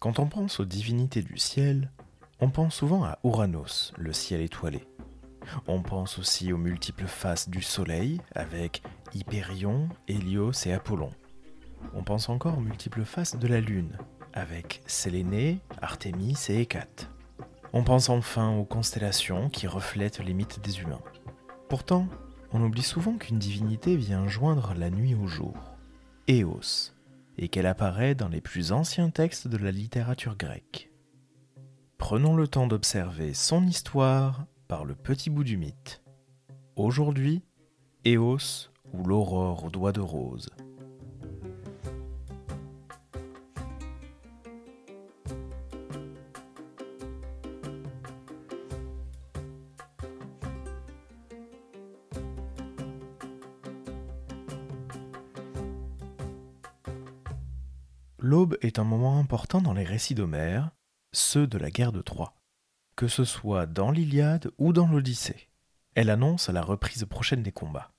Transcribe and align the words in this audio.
Quand 0.00 0.18
on 0.18 0.28
pense 0.28 0.60
aux 0.60 0.64
divinités 0.64 1.20
du 1.20 1.36
ciel, 1.36 1.90
on 2.40 2.48
pense 2.48 2.76
souvent 2.76 3.04
à 3.04 3.18
Ouranos, 3.22 3.92
le 3.98 4.14
ciel 4.14 4.40
étoilé. 4.40 4.88
On 5.66 5.82
pense 5.82 6.18
aussi 6.18 6.54
aux 6.54 6.56
multiples 6.56 7.04
faces 7.04 7.50
du 7.50 7.60
soleil 7.60 8.18
avec 8.34 8.82
Hyperion, 9.12 9.90
Hélios 10.08 10.52
et 10.64 10.72
Apollon. 10.72 11.10
On 11.92 12.02
pense 12.02 12.30
encore 12.30 12.56
aux 12.56 12.62
multiples 12.62 13.04
faces 13.04 13.36
de 13.36 13.46
la 13.46 13.60
lune 13.60 13.98
avec 14.32 14.80
Sélénée, 14.86 15.60
Artémis 15.82 16.46
et 16.48 16.62
Hécate. 16.62 17.10
On 17.74 17.84
pense 17.84 18.08
enfin 18.08 18.56
aux 18.56 18.64
constellations 18.64 19.50
qui 19.50 19.66
reflètent 19.66 20.20
les 20.20 20.32
mythes 20.32 20.60
des 20.60 20.80
humains. 20.80 21.02
Pourtant, 21.68 22.08
on 22.52 22.62
oublie 22.62 22.82
souvent 22.82 23.18
qu'une 23.18 23.38
divinité 23.38 23.96
vient 23.96 24.26
joindre 24.26 24.72
la 24.78 24.88
nuit 24.88 25.14
au 25.14 25.26
jour, 25.26 25.52
Eos, 26.26 26.94
et 27.40 27.48
qu'elle 27.48 27.66
apparaît 27.66 28.14
dans 28.14 28.28
les 28.28 28.42
plus 28.42 28.70
anciens 28.70 29.08
textes 29.08 29.48
de 29.48 29.56
la 29.56 29.72
littérature 29.72 30.36
grecque. 30.36 30.92
Prenons 31.96 32.36
le 32.36 32.46
temps 32.46 32.66
d'observer 32.66 33.32
son 33.32 33.66
histoire 33.66 34.44
par 34.68 34.84
le 34.84 34.94
petit 34.94 35.30
bout 35.30 35.42
du 35.42 35.56
mythe. 35.56 36.02
Aujourd'hui, 36.76 37.42
Eos 38.06 38.70
ou 38.92 39.04
l'aurore 39.04 39.64
aux 39.64 39.70
doigts 39.70 39.92
de 39.92 40.00
rose. 40.00 40.50
L'aube 58.22 58.58
est 58.60 58.78
un 58.78 58.84
moment 58.84 59.18
important 59.18 59.62
dans 59.62 59.72
les 59.72 59.82
récits 59.82 60.14
d'Homère, 60.14 60.72
ceux 61.10 61.46
de 61.46 61.56
la 61.56 61.70
guerre 61.70 61.90
de 61.90 62.02
Troie, 62.02 62.34
que 62.94 63.08
ce 63.08 63.24
soit 63.24 63.64
dans 63.64 63.90
l'Iliade 63.90 64.50
ou 64.58 64.74
dans 64.74 64.86
l'Odyssée. 64.86 65.48
Elle 65.94 66.10
annonce 66.10 66.50
la 66.50 66.60
reprise 66.60 67.06
prochaine 67.06 67.42
des 67.42 67.50
combats. 67.50 67.92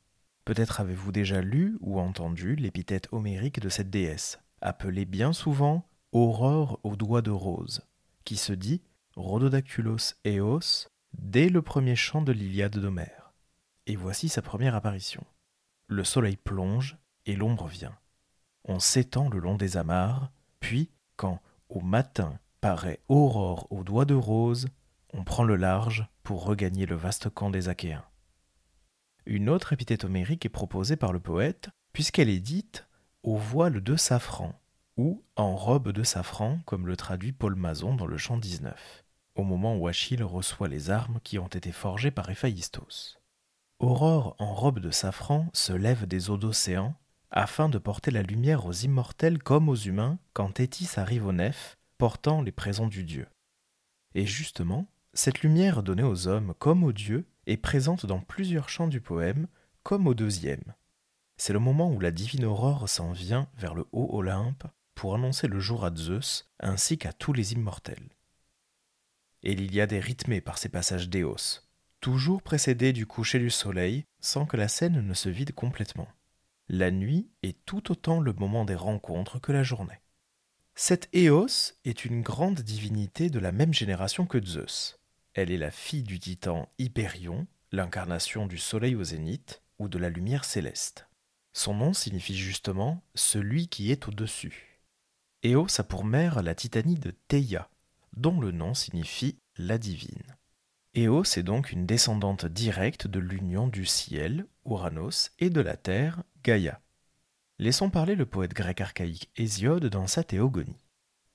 Peut-être 0.46 0.80
avez-vous 0.80 1.12
déjà 1.12 1.42
lu 1.42 1.76
ou 1.80 2.00
entendu 2.00 2.56
l'épithète 2.56 3.08
homérique 3.12 3.60
de 3.60 3.70
cette 3.70 3.90
déesse, 3.90 4.40
appelée 4.62 5.06
bien 5.06 5.34
souvent 5.34 5.90
Aurore 6.12 6.80
aux 6.84 6.96
doigts 6.96 7.24
de 7.24 7.32
rose, 7.32 7.82
qui 8.24 8.38
se 8.38 8.54
dit 8.54 8.84
Rhododactylos 9.16 10.14
Eos 10.28 10.88
dès 11.18 11.50
le 11.50 11.64
premier 11.64 11.96
chant 11.96 12.22
de 12.22 12.32
l'Iliade 12.32 12.78
d'Homère. 12.78 13.34
Et 13.88 13.96
voici 13.96 14.30
sa 14.30 14.44
première 14.44 14.76
apparition. 14.76 15.26
Le 15.88 16.04
soleil 16.04 16.38
plonge 16.38 17.00
et 17.26 17.36
l'ombre 17.36 17.68
vient 17.68 17.98
on 18.66 18.80
s'étend 18.80 19.30
le 19.30 19.40
long 19.40 19.56
des 19.56 19.78
amarres, 19.78 20.32
puis, 20.60 20.90
quand, 21.16 21.40
au 21.70 21.82
matin, 21.82 22.40
paraît 22.62 23.00
aurore 23.10 23.68
aux 23.72 23.84
doigts 23.84 24.06
de 24.06 24.14
rose, 24.14 24.68
on 25.14 25.24
prend 25.24 25.44
le 25.44 25.56
large 25.56 26.08
pour 26.24 26.46
regagner 26.46 26.86
le 26.86 26.96
vaste 26.96 27.30
camp 27.30 27.50
des 27.50 27.70
Achéens. 27.70 28.06
Une 29.26 29.50
autre 29.50 29.74
épithète 29.74 30.04
homérique 30.04 30.46
est 30.46 30.50
proposée 30.50 30.96
par 30.96 31.14
le 31.14 31.20
poète, 31.20 31.70
puisqu'elle 31.94 32.30
est 32.30 32.40
dite 32.40 32.88
au 33.24 33.36
voile 33.36 33.82
de 33.82 33.96
safran, 33.96 34.54
ou 34.98 35.24
en 35.36 35.56
robe 35.56 35.92
de 35.92 36.04
safran, 36.04 36.60
comme 36.66 36.88
le 36.88 36.96
traduit 36.96 37.32
Paul 37.32 37.56
Mazon 37.56 37.96
dans 37.96 38.08
le 38.08 38.18
chant 38.18 38.38
19, 38.38 39.04
au 39.36 39.44
moment 39.44 39.76
où 39.76 39.88
Achille 39.88 40.24
reçoit 40.24 40.68
les 40.68 40.90
armes 40.90 41.20
qui 41.24 41.40
ont 41.40 41.48
été 41.48 41.72
forgées 41.72 42.12
par 42.12 42.30
Héphaïstos. 42.30 43.20
Aurore 43.80 44.36
en 44.40 44.54
robe 44.54 44.80
de 44.80 44.92
safran 44.92 45.50
se 45.54 45.74
lève 45.74 46.06
des 46.06 46.30
eaux 46.30 46.38
d'océan 46.38 46.96
afin 47.32 47.70
de 47.70 47.78
porter 47.78 48.12
la 48.12 48.24
lumière 48.24 48.66
aux 48.66 48.74
immortels 48.74 49.40
comme 49.40 49.70
aux 49.70 49.76
humains 49.76 50.20
quand 50.34 50.52
Thétis 50.52 50.90
arrive 50.98 51.26
au 51.26 51.32
nef, 51.32 51.78
portant 51.98 52.42
les 52.42 52.52
présents 52.52 52.88
du 52.88 53.04
Dieu. 53.04 53.28
Et 54.14 54.26
justement, 54.26 54.88
cette 55.14 55.42
lumière 55.42 55.84
donnée 55.84 56.04
aux 56.04 56.28
hommes 56.28 56.54
comme 56.60 56.84
aux 56.84 56.92
dieux 56.92 57.26
est 57.48 57.58
présente 57.58 58.06
dans 58.06 58.20
plusieurs 58.20 58.70
chants 58.70 58.88
du 58.88 59.02
poème, 59.02 59.48
comme 59.84 60.08
au 60.08 60.14
deuxième. 60.14 60.74
C'est 61.38 61.54
le 61.54 61.60
moment 61.60 61.92
où 61.92 62.00
la 62.00 62.12
divine 62.12 62.46
aurore 62.46 62.88
s'en 62.88 63.12
vient 63.14 63.48
vers 63.58 63.74
le 63.74 63.86
haut 63.92 64.10
Olympe 64.12 64.66
pour 64.94 65.16
annoncer 65.16 65.48
le 65.48 65.60
jour 65.60 65.86
à 65.86 65.96
Zeus 65.96 66.50
ainsi 66.60 66.98
qu'à 66.98 67.14
tous 67.14 67.34
les 67.34 67.54
immortels. 67.54 68.10
Et 69.42 69.56
l'Iliade 69.56 69.94
est 69.94 70.00
rythmée 70.00 70.42
par 70.42 70.60
ces 70.60 70.70
passages 70.70 71.10
d'Éos, 71.10 71.62
toujours 72.00 72.44
précédés 72.44 72.94
du 72.94 73.08
coucher 73.08 73.40
du 73.40 73.50
soleil 73.50 74.06
sans 74.20 74.46
que 74.46 74.58
la 74.58 74.68
scène 74.68 75.02
ne 75.02 75.14
se 75.14 75.30
vide 75.30 75.54
complètement. 75.54 76.08
La 76.74 76.90
nuit 76.90 77.30
est 77.44 77.66
tout 77.66 77.92
autant 77.92 78.22
le 78.22 78.32
moment 78.32 78.64
des 78.64 78.76
rencontres 78.76 79.40
que 79.40 79.52
la 79.52 79.62
journée. 79.62 80.00
Cette 80.74 81.10
Éos 81.12 81.74
est 81.84 82.06
une 82.06 82.22
grande 82.22 82.62
divinité 82.62 83.30
de 83.30 83.40
la 83.40 83.52
même 83.52 83.74
génération 83.74 84.26
que 84.26 84.42
Zeus. 84.42 84.98
Elle 85.34 85.52
est 85.52 85.58
la 85.58 85.70
fille 85.70 86.04
du 86.04 86.18
titan 86.18 86.70
Hyperion, 86.78 87.46
l'incarnation 87.74 88.48
du 88.48 88.58
soleil 88.58 88.96
au 88.96 89.04
zénith 89.04 89.62
ou 89.80 89.90
de 89.90 89.98
la 89.98 90.08
lumière 90.08 90.46
céleste. 90.46 91.10
Son 91.52 91.74
nom 91.74 91.92
signifie 91.92 92.38
justement 92.38 93.04
celui 93.16 93.68
qui 93.68 93.92
est 93.92 94.08
au-dessus. 94.08 94.80
Éos 95.44 95.68
a 95.78 95.84
pour 95.84 96.06
mère 96.06 96.42
la 96.42 96.56
titanie 96.56 96.96
de 96.96 97.12
Theia, 97.28 97.70
dont 98.16 98.40
le 98.40 98.52
nom 98.52 98.74
signifie 98.74 99.38
la 99.58 99.78
divine. 99.78 100.38
Éos 100.94 101.24
est 101.24 101.44
donc 101.44 101.74
une 101.74 101.86
descendante 101.86 102.46
directe 102.46 103.08
de 103.08 103.20
l'union 103.20 103.68
du 103.68 103.86
ciel, 103.86 104.46
Ouranos, 104.64 105.32
et 105.40 105.50
de 105.50 105.60
la 105.60 105.76
terre, 105.76 106.24
Gaïa. 106.44 106.82
Laissons 107.60 107.92
parler 107.92 108.16
le 108.16 108.26
poète 108.26 108.54
grec 108.54 108.82
archaïque 108.82 109.30
Hésiode 109.36 109.86
dans 109.86 110.08
sa 110.08 110.24
théogonie. 110.24 110.88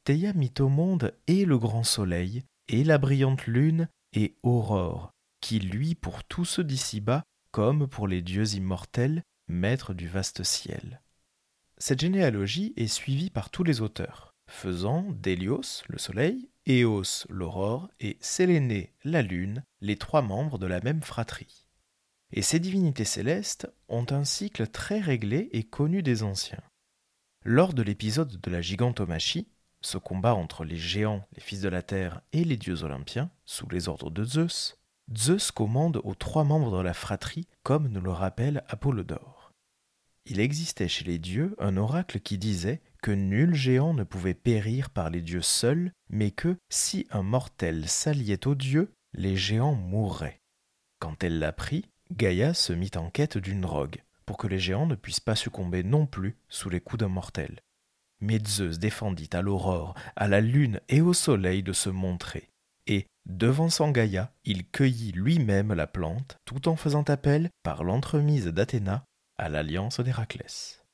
Théia 0.05 0.33
mit 0.33 0.53
au 0.59 0.69
monde 0.69 1.15
et 1.29 1.45
le 1.45 1.59
grand 1.59 1.85
soleil, 1.85 2.45
et 2.69 2.83
la 2.83 2.99
brillante 2.99 3.47
lune, 3.47 3.89
et 4.13 4.37
Aurore, 4.43 5.13
qui 5.41 5.61
luit 5.61 5.95
pour 5.95 6.25
tous 6.25 6.45
ceux 6.45 6.65
d'ici-bas, 6.65 7.23
comme 7.53 7.87
pour 7.87 8.09
les 8.09 8.23
dieux 8.23 8.55
immortels, 8.55 9.23
maîtres 9.47 9.95
du 9.95 10.09
vaste 10.09 10.43
ciel. 10.43 11.01
Cette 11.79 12.01
généalogie 12.01 12.73
est 12.77 12.89
suivie 12.89 13.31
par 13.31 13.51
tous 13.51 13.63
les 13.63 13.81
auteurs, 13.81 14.35
faisant 14.49 15.03
d'Hélios, 15.11 15.85
le 15.87 15.99
soleil, 15.99 16.49
Éos, 16.67 17.27
l'aurore, 17.29 17.89
et 18.01 18.17
Sélénée, 18.21 18.93
la 19.05 19.23
lune, 19.23 19.63
les 19.81 19.97
trois 19.97 20.23
membres 20.23 20.59
de 20.59 20.67
la 20.67 20.81
même 20.81 21.03
fratrie. 21.03 21.66
Et 22.37 22.43
ces 22.43 22.61
divinités 22.61 23.07
célestes 23.07 23.67
ont 23.89 24.07
un 24.11 24.25
cycle 24.25 24.67
très 24.67 25.01
réglé 25.01 25.49
et 25.53 25.65
connu 25.65 26.03
des 26.03 26.23
anciens. 26.23 26.63
Lors 27.45 27.73
de 27.73 27.83
l'épisode 27.83 28.39
de 28.41 28.51
la 28.51 28.61
gigantomachie, 28.61 29.49
ce 29.81 29.97
combat 29.97 30.35
entre 30.35 30.65
les 30.65 30.77
géants, 30.77 31.27
les 31.35 31.41
fils 31.41 31.63
de 31.63 31.71
la 31.71 31.81
terre, 31.81 32.21
et 32.35 32.45
les 32.45 32.59
dieux 32.59 32.83
olympiens, 32.83 33.31
sous 33.47 33.67
les 33.71 33.89
ordres 33.89 34.11
de 34.11 34.23
Zeus, 34.23 34.77
Zeus 35.17 35.51
commande 35.51 36.01
aux 36.05 36.15
trois 36.15 36.45
membres 36.45 36.77
de 36.77 36.83
la 36.83 36.93
fratrie, 36.93 37.49
comme 37.63 37.89
nous 37.89 38.03
le 38.03 38.11
rappelle 38.11 38.65
Apollodore. 38.69 39.53
Il 40.27 40.39
existait 40.39 40.89
chez 40.89 41.05
les 41.05 41.19
dieux 41.19 41.55
un 41.59 41.79
oracle 41.79 42.21
qui 42.21 42.37
disait 42.37 42.83
que 43.01 43.13
nul 43.13 43.55
géant 43.55 43.95
ne 43.95 44.05
pouvait 44.05 44.35
périr 44.35 44.91
par 44.91 45.09
les 45.09 45.23
dieux 45.23 45.41
seuls, 45.41 45.93
mais 46.11 46.33
que, 46.33 46.59
si 46.69 47.07
un 47.11 47.23
mortel 47.23 47.89
s'alliait 47.89 48.47
aux 48.47 48.57
dieux, 48.57 48.93
les 49.15 49.37
géants 49.37 49.77
mourraient. 49.77 50.43
Quand 50.99 51.23
elle 51.23 51.39
l'apprit, 51.39 51.87
Gaïa 52.13 52.55
se 52.55 52.73
mit 52.73 52.91
en 52.97 53.11
quête 53.11 53.39
d'une 53.39 53.61
drogue, 53.61 54.03
pour 54.25 54.37
que 54.37 54.47
les 54.47 54.59
géants 54.59 54.87
ne 54.87 54.95
puissent 54.95 55.21
pas 55.21 55.37
succomber 55.37 55.83
non 55.83 56.07
plus 56.07 56.37
sous 56.49 56.69
les 56.69 56.81
coups 56.81 57.01
d'un 57.01 57.09
mortel. 57.09 57.61
Mais 58.21 58.39
Zeus 58.47 58.79
défendit 58.79 59.31
à 59.33 59.43
l'aurore, 59.43 59.95
à 60.17 60.29
la 60.29 60.41
lune 60.41 60.81
et 60.89 61.01
au 61.01 61.13
soleil 61.13 61.63
de 61.63 61.73
se 61.73 61.91
montrer, 61.91 62.51
et, 62.87 63.07
devançant 63.27 63.91
Gaïa, 63.91 64.33
il 64.45 64.69
cueillit 64.69 65.13
lui-même 65.13 65.75
la 65.75 65.87
plante, 65.87 66.39
tout 66.45 66.69
en 66.69 66.77
faisant 66.77 67.03
appel, 67.03 67.51
par 67.63 67.85
l'entremise 67.85 68.47
d'Athéna, 68.47 69.05
à 69.39 69.49
l'alliance 69.49 70.01
d'Héraclès. 70.01 70.85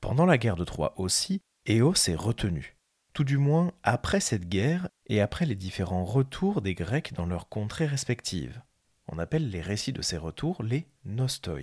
Pendant 0.00 0.26
la 0.26 0.38
guerre 0.38 0.56
de 0.56 0.64
Troie 0.64 0.94
aussi, 0.96 1.40
Éos 1.66 1.94
est 2.06 2.14
retenu, 2.14 2.76
tout 3.14 3.24
du 3.24 3.36
moins 3.36 3.72
après 3.82 4.20
cette 4.20 4.48
guerre 4.48 4.88
et 5.06 5.20
après 5.20 5.44
les 5.44 5.56
différents 5.56 6.04
retours 6.04 6.62
des 6.62 6.74
Grecs 6.74 7.14
dans 7.14 7.26
leurs 7.26 7.48
contrées 7.48 7.86
respectives. 7.86 8.62
On 9.08 9.18
appelle 9.18 9.50
les 9.50 9.62
récits 9.62 9.92
de 9.92 10.02
ces 10.02 10.16
retours 10.18 10.62
les 10.62 10.86
nostoi. 11.04 11.60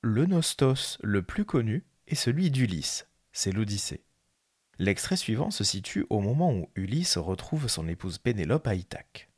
Le 0.00 0.26
nostos 0.26 0.98
le 1.02 1.22
plus 1.22 1.44
connu 1.44 1.84
est 2.06 2.14
celui 2.14 2.50
d'Ulysse, 2.50 3.08
c'est 3.32 3.52
l'Odyssée. 3.52 4.04
L'extrait 4.78 5.16
suivant 5.16 5.50
se 5.50 5.64
situe 5.64 6.06
au 6.10 6.20
moment 6.20 6.52
où 6.52 6.68
Ulysse 6.74 7.16
retrouve 7.16 7.68
son 7.68 7.88
épouse 7.88 8.18
Pénélope 8.18 8.66
à 8.66 8.74
Ithaque. 8.74 9.30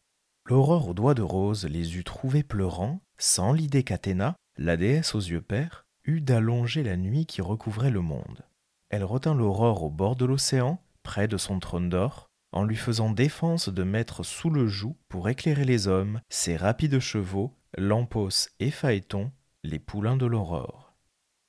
L'aurore 0.47 0.88
aux 0.88 0.94
doigts 0.94 1.14
de 1.14 1.23
rose 1.23 1.64
les 1.64 1.97
eut 1.97 2.05
trouvés 2.05 2.43
pleurant, 2.43 3.00
sans 3.19 3.53
l'idée 3.53 3.82
qu'Athéna, 3.82 4.37
la 4.56 4.76
déesse 4.76 5.14
aux 5.14 5.20
yeux 5.20 5.43
pères, 5.43 5.87
eut 6.05 6.20
d'allonger 6.20 6.82
la 6.82 6.97
nuit 6.97 7.26
qui 7.26 7.43
recouvrait 7.43 7.91
le 7.91 8.00
monde. 8.00 8.44
Elle 8.88 9.05
retint 9.05 9.35
l'aurore 9.35 9.82
au 9.82 9.91
bord 9.91 10.17
de 10.17 10.25
l'océan, 10.25 10.81
près 11.02 11.29
de 11.29 11.37
son 11.37 11.59
trône 11.59 11.88
d'or, 11.88 12.25
en 12.53 12.65
lui 12.65 12.77
faisant 12.77 13.11
défense 13.11 13.69
de 13.69 13.83
mettre 13.83 14.23
sous 14.23 14.51
le 14.51 14.67
joug, 14.67 14.97
pour 15.09 15.29
éclairer 15.29 15.65
les 15.65 15.89
hommes, 15.89 16.21
ses 16.29 16.57
rapides 16.57 17.01
chevaux, 17.01 17.55
Lampos 17.77 18.49
et 18.61 18.71
Phaéton, 18.71 19.31
les 19.63 19.79
poulains 19.79 20.17
de 20.17 20.27
l'aurore. 20.27 20.95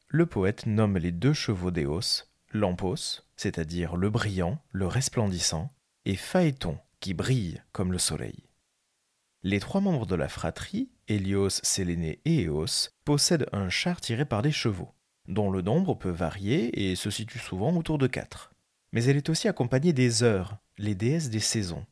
Le 0.07 0.25
poète 0.25 0.65
nomme 0.65 0.97
les 0.97 1.11
deux 1.11 1.33
chevaux 1.33 1.71
d'Éos, 1.71 2.25
Lampos, 2.51 3.23
c'est-à-dire 3.35 3.95
le 3.95 4.09
brillant, 4.09 4.59
le 4.71 4.87
resplendissant, 4.87 5.69
et 6.05 6.15
Phaéton, 6.15 6.77
qui 6.99 7.13
brille 7.13 7.61
comme 7.71 7.91
le 7.91 7.97
soleil. 7.97 8.43
Les 9.43 9.59
trois 9.59 9.81
membres 9.81 10.05
de 10.05 10.15
la 10.15 10.27
fratrie, 10.27 10.89
Hélios, 11.07 11.61
Séléné 11.63 12.19
et 12.25 12.41
Éos, 12.43 12.89
possèdent 13.05 13.47
un 13.53 13.69
char 13.69 14.01
tiré 14.01 14.25
par 14.25 14.41
des 14.41 14.51
chevaux, 14.51 14.93
dont 15.27 15.51
le 15.51 15.61
nombre 15.61 15.95
peut 15.95 16.09
varier 16.09 16.89
et 16.89 16.95
se 16.95 17.09
situe 17.09 17.39
souvent 17.39 17.75
autour 17.75 17.97
de 17.97 18.07
quatre. 18.07 18.51
Mais 18.91 19.03
elle 19.05 19.17
est 19.17 19.29
aussi 19.29 19.47
accompagnée 19.47 19.93
des 19.93 20.23
heures, 20.23 20.57
les 20.79 20.93
déesses 20.93 21.29
des 21.29 21.39
saisons. 21.39 21.85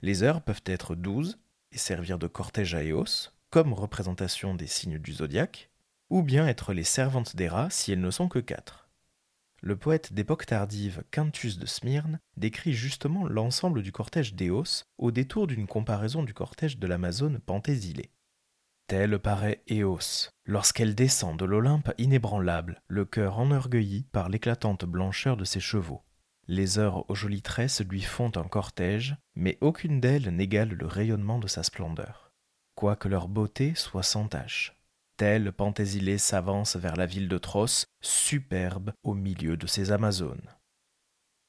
Les 0.00 0.22
heures 0.22 0.42
peuvent 0.42 0.62
être 0.64 0.94
douze 0.94 1.38
et 1.70 1.78
servir 1.78 2.18
de 2.18 2.26
cortège 2.26 2.74
à 2.74 2.82
Éos, 2.82 3.30
comme 3.50 3.74
représentation 3.74 4.54
des 4.54 4.66
signes 4.66 4.98
du 4.98 5.12
zodiaque, 5.12 5.70
ou 6.08 6.22
bien 6.22 6.46
être 6.46 6.72
les 6.72 6.84
servantes 6.84 7.36
des 7.36 7.48
rats 7.48 7.70
si 7.70 7.92
elles 7.92 8.00
ne 8.00 8.10
sont 8.10 8.28
que 8.28 8.38
quatre. 8.38 8.88
Le 9.60 9.76
poète 9.76 10.12
d'époque 10.12 10.46
tardive 10.46 11.04
Quintus 11.10 11.58
de 11.58 11.66
Smyrne 11.66 12.20
décrit 12.36 12.72
justement 12.72 13.28
l'ensemble 13.28 13.82
du 13.82 13.92
cortège 13.92 14.34
d'Éos 14.34 14.84
au 14.98 15.12
détour 15.12 15.46
d'une 15.46 15.66
comparaison 15.66 16.22
du 16.22 16.34
cortège 16.34 16.78
de 16.78 16.86
l'Amazone 16.86 17.38
Penthésile. 17.38 18.06
Telle 18.88 19.18
paraît 19.18 19.62
Éos, 19.68 20.30
lorsqu'elle 20.44 20.94
descend 20.94 21.38
de 21.38 21.44
l'Olympe 21.44 21.92
inébranlable, 21.98 22.82
le 22.88 23.04
cœur 23.04 23.38
enorgueilli 23.38 24.04
par 24.10 24.28
l'éclatante 24.28 24.84
blancheur 24.84 25.36
de 25.36 25.44
ses 25.44 25.60
chevaux. 25.60 26.02
Les 26.48 26.78
heures 26.78 27.08
aux 27.08 27.14
jolies 27.14 27.42
tresses 27.42 27.82
lui 27.82 28.02
font 28.02 28.32
un 28.36 28.48
cortège, 28.48 29.16
mais 29.34 29.58
aucune 29.60 30.00
d'elles 30.00 30.34
n'égale 30.34 30.70
le 30.70 30.86
rayonnement 30.86 31.38
de 31.38 31.46
sa 31.46 31.62
splendeur, 31.62 32.32
quoique 32.74 33.08
leur 33.08 33.28
beauté 33.28 33.74
soit 33.74 34.02
sans 34.02 34.26
tache. 34.26 34.74
Telle 35.16 35.52
Penthésile 35.52 36.18
s'avance 36.18 36.76
vers 36.76 36.96
la 36.96 37.06
ville 37.06 37.28
de 37.28 37.38
Tros, 37.38 37.86
superbe 38.00 38.92
au 39.04 39.14
milieu 39.14 39.56
de 39.56 39.66
ses 39.68 39.92
Amazones. 39.92 40.48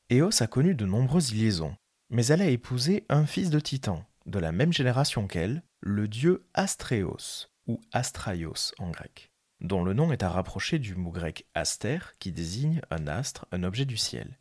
Éos 0.09 0.43
a 0.43 0.47
connu 0.47 0.75
de 0.75 0.85
nombreuses 0.85 1.33
liaisons, 1.33 1.75
mais 2.11 2.27
elle 2.27 2.41
a 2.41 2.49
épousé 2.49 3.05
un 3.09 3.25
fils 3.25 3.49
de 3.49 3.59
Titan, 3.59 4.05
de 4.27 4.37
la 4.37 4.51
même 4.51 4.73
génération 4.73 5.25
qu'elle, 5.27 5.63
le 5.79 6.07
dieu 6.07 6.45
Astréos, 6.53 7.47
ou 7.65 7.81
Astraios 7.93 8.73
en 8.77 8.91
grec, 8.91 9.31
dont 9.59 9.83
le 9.83 9.93
nom 9.93 10.11
est 10.11 10.21
à 10.21 10.29
rapprocher 10.29 10.77
du 10.77 10.95
mot 10.95 11.11
grec 11.11 11.47
aster, 11.55 11.99
qui 12.19 12.31
désigne 12.31 12.81
un 12.91 13.07
astre, 13.07 13.47
un 13.51 13.63
objet 13.63 13.85
du 13.85 13.97
ciel. 13.97 14.37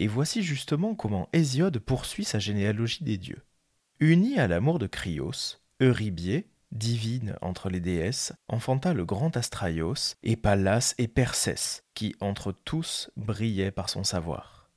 Et 0.00 0.06
voici 0.06 0.42
justement 0.42 0.94
comment 0.94 1.28
Hésiode 1.34 1.78
poursuit 1.78 2.24
sa 2.24 2.38
généalogie 2.38 3.04
des 3.04 3.18
dieux. 3.18 3.44
Uni 4.00 4.38
à 4.38 4.48
l'amour 4.48 4.78
de 4.78 4.86
Cryos, 4.86 5.58
Eurybie, 5.78 6.46
divine 6.72 7.36
entre 7.42 7.68
les 7.68 7.80
déesses, 7.80 8.32
enfanta 8.48 8.94
le 8.94 9.04
grand 9.04 9.36
Astraios 9.36 10.16
et 10.22 10.36
Pallas 10.36 10.94
et 10.96 11.06
Persès, 11.06 11.82
qui 11.92 12.16
entre 12.20 12.50
tous 12.50 13.10
brillaient 13.16 13.70
par 13.70 13.90
son 13.90 14.02
savoir. 14.02 14.70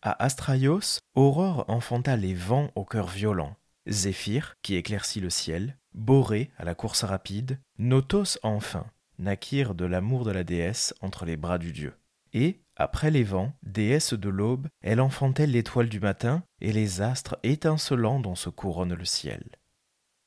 À 0.00 0.24
Astraios, 0.24 1.00
Aurore 1.14 1.66
enfanta 1.68 2.16
les 2.16 2.32
vents 2.32 2.70
au 2.74 2.86
cœur 2.86 3.08
violent, 3.08 3.56
Zéphyr, 3.86 4.56
qui 4.62 4.76
éclaircit 4.76 5.20
le 5.20 5.28
ciel, 5.28 5.76
Borée 5.92 6.50
à 6.56 6.64
la 6.64 6.74
course 6.74 7.04
rapide, 7.04 7.60
Notos 7.76 8.38
enfin, 8.42 8.86
naquirent 9.18 9.74
de 9.74 9.84
l'amour 9.84 10.24
de 10.24 10.30
la 10.30 10.42
déesse 10.42 10.94
entre 11.02 11.26
les 11.26 11.36
bras 11.36 11.58
du 11.58 11.72
dieu. 11.72 11.92
Et, 12.32 12.62
après 12.80 13.10
les 13.10 13.24
vents, 13.24 13.52
déesse 13.62 14.14
de 14.14 14.30
l'aube, 14.30 14.66
elle 14.80 15.02
enfantait 15.02 15.46
l'étoile 15.46 15.90
du 15.90 16.00
matin 16.00 16.42
et 16.62 16.72
les 16.72 17.02
astres 17.02 17.38
étincelants 17.42 18.20
dont 18.20 18.34
se 18.34 18.48
couronne 18.48 18.94
le 18.94 19.04
ciel. 19.04 19.44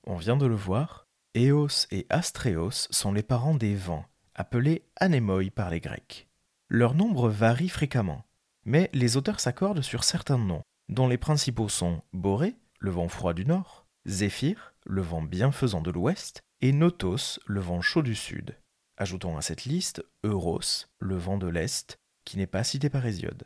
On 0.06 0.18
vient 0.18 0.38
de 0.38 0.46
le 0.46 0.54
voir, 0.54 1.08
Éos 1.34 1.88
et 1.90 2.06
Astréos 2.12 2.88
sont 2.92 3.12
les 3.12 3.24
parents 3.24 3.56
des 3.56 3.74
vents, 3.74 4.06
appelés 4.36 4.86
anémoi 4.98 5.50
par 5.50 5.72
les 5.72 5.80
Grecs. 5.80 6.28
Leur 6.70 6.94
nombre 6.94 7.28
varie 7.28 7.70
fréquemment, 7.70 8.24
mais 8.66 8.92
les 8.94 9.18
auteurs 9.18 9.40
s'accordent 9.40 9.82
sur 9.82 10.04
certains 10.04 10.38
noms, 10.38 10.62
dont 10.90 11.08
les 11.08 11.18
principaux 11.18 11.70
sont 11.70 12.04
Boré, 12.14 12.56
le 12.78 12.92
vent 12.92 13.08
froid 13.08 13.34
du 13.34 13.48
nord, 13.48 13.88
Zéphyr, 14.06 14.76
le 14.86 15.02
vent 15.02 15.24
bienfaisant 15.24 15.82
de 15.82 15.90
l'ouest, 15.90 16.44
et 16.62 16.72
Notos, 16.72 17.40
le 17.48 17.62
vent 17.62 17.82
chaud 17.82 18.04
du 18.04 18.14
sud. 18.14 18.60
Ajoutons 18.98 19.38
à 19.38 19.42
cette 19.42 19.66
liste 19.66 20.06
Euros, 20.24 20.60
le 21.00 21.18
vent 21.18 21.40
de 21.40 21.48
l'est, 21.48 21.98
qui 22.26 22.38
n'est 22.38 22.48
pas 22.48 22.64
cité 22.64 22.90
par 22.90 23.06
Hésiode, 23.06 23.44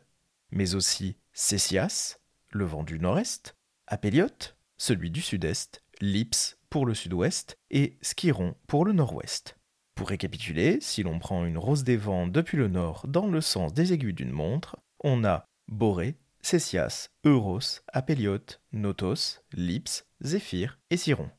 mais 0.50 0.74
aussi 0.74 1.16
Césias, 1.32 2.18
le 2.50 2.64
vent 2.64 2.82
du 2.82 2.98
nord-est, 2.98 3.56
Apéliote, 3.86 4.56
celui 4.76 5.10
du 5.10 5.20
sud-est, 5.20 5.82
Lips 6.00 6.58
pour 6.70 6.86
le 6.86 6.94
sud-ouest 6.94 7.58
et 7.70 7.98
Skiron 8.02 8.54
pour 8.66 8.84
le 8.84 8.92
nord-ouest. 8.92 9.56
Pour 9.94 10.10
récapituler, 10.10 10.78
si 10.80 11.02
l'on 11.02 11.18
prend 11.18 11.44
une 11.44 11.58
rose 11.58 11.82
des 11.82 11.96
vents 11.96 12.28
depuis 12.28 12.56
le 12.56 12.68
nord 12.68 13.06
dans 13.08 13.26
le 13.26 13.40
sens 13.40 13.74
des 13.74 13.92
aiguilles 13.92 14.14
d'une 14.14 14.30
montre, 14.30 14.76
on 15.02 15.24
a 15.24 15.44
Boré, 15.66 16.16
Césias, 16.40 17.08
Euros, 17.24 17.80
Apéliote, 17.92 18.60
Notos, 18.72 19.40
Lips, 19.52 20.06
Zéphyr 20.22 20.78
et 20.90 20.96
Siron. 20.96 21.30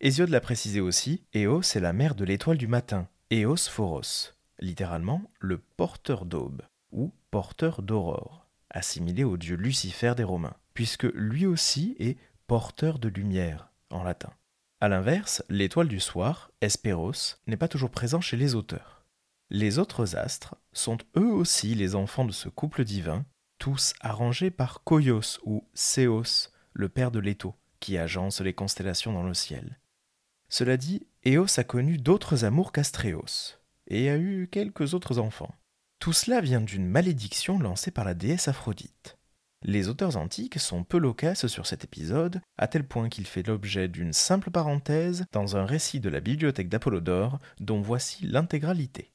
Hésiode 0.00 0.28
l'a 0.28 0.40
précisé 0.40 0.80
aussi, 0.80 1.24
Éos 1.32 1.62
est 1.62 1.80
la 1.80 1.92
mère 1.92 2.14
de 2.14 2.24
l'étoile 2.24 2.58
du 2.58 2.66
matin, 2.66 3.08
Eos 3.32 3.68
Phoros, 3.70 4.34
littéralement 4.58 5.22
le 5.40 5.58
porteur 5.58 6.26
d'aube 6.26 6.62
ou 6.92 7.12
porteur 7.30 7.82
d'aurore, 7.82 8.46
assimilé 8.70 9.24
au 9.24 9.36
dieu 9.36 9.56
Lucifer 9.56 10.14
des 10.16 10.24
Romains, 10.24 10.56
puisque 10.74 11.04
lui 11.14 11.46
aussi 11.46 11.96
est 11.98 12.18
porteur 12.46 12.98
de 12.98 13.08
lumière 13.08 13.70
en 13.90 14.02
latin. 14.02 14.32
A 14.80 14.88
l'inverse, 14.88 15.44
l'étoile 15.48 15.88
du 15.88 16.00
soir, 16.00 16.50
Hesperos, 16.60 17.36
n'est 17.46 17.56
pas 17.56 17.68
toujours 17.68 17.90
présent 17.90 18.20
chez 18.20 18.36
les 18.36 18.54
auteurs. 18.54 19.04
Les 19.48 19.78
autres 19.78 20.16
astres 20.16 20.56
sont 20.72 20.98
eux 21.16 21.30
aussi 21.30 21.74
les 21.74 21.94
enfants 21.94 22.24
de 22.24 22.32
ce 22.32 22.48
couple 22.48 22.84
divin, 22.84 23.24
tous 23.58 23.94
arrangés 24.00 24.50
par 24.50 24.82
Koios 24.82 25.38
ou 25.44 25.68
Céos, 25.74 26.48
le 26.72 26.88
père 26.88 27.10
de 27.10 27.20
Leto, 27.20 27.54
qui 27.78 27.98
agence 27.98 28.40
les 28.40 28.54
constellations 28.54 29.12
dans 29.12 29.22
le 29.22 29.34
ciel. 29.34 29.78
Cela 30.48 30.76
dit, 30.76 31.06
Eos 31.24 31.58
a 31.58 31.64
connu 31.64 31.98
d'autres 31.98 32.44
amours 32.44 32.72
qu'Astréos, 32.72 33.58
et 33.86 34.10
a 34.10 34.16
eu 34.16 34.48
quelques 34.50 34.94
autres 34.94 35.18
enfants. 35.18 35.54
Tout 36.02 36.12
cela 36.12 36.40
vient 36.40 36.60
d'une 36.60 36.88
malédiction 36.88 37.60
lancée 37.60 37.92
par 37.92 38.04
la 38.04 38.14
déesse 38.14 38.48
Aphrodite. 38.48 39.18
Les 39.62 39.86
auteurs 39.86 40.16
antiques 40.16 40.58
sont 40.58 40.82
peu 40.82 40.98
loquaces 40.98 41.46
sur 41.46 41.64
cet 41.64 41.84
épisode, 41.84 42.40
à 42.58 42.66
tel 42.66 42.84
point 42.84 43.08
qu'il 43.08 43.24
fait 43.24 43.46
l'objet 43.46 43.86
d'une 43.86 44.12
simple 44.12 44.50
parenthèse 44.50 45.24
dans 45.30 45.56
un 45.56 45.64
récit 45.64 46.00
de 46.00 46.08
la 46.08 46.18
bibliothèque 46.18 46.68
d'Apollodore 46.68 47.38
dont 47.60 47.80
voici 47.80 48.26
l'intégralité. 48.26 49.12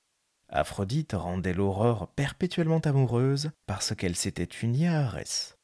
Aphrodite 0.48 1.12
rendait 1.12 1.54
l'aurore 1.54 2.07
perpétuellement 2.16 2.80
amoureuse 2.80 3.51
parce 3.66 3.94
qu'elle 3.94 4.16
s'était 4.16 4.48
unie 4.63 4.88
à 4.88 5.07
Arès. 5.07 5.57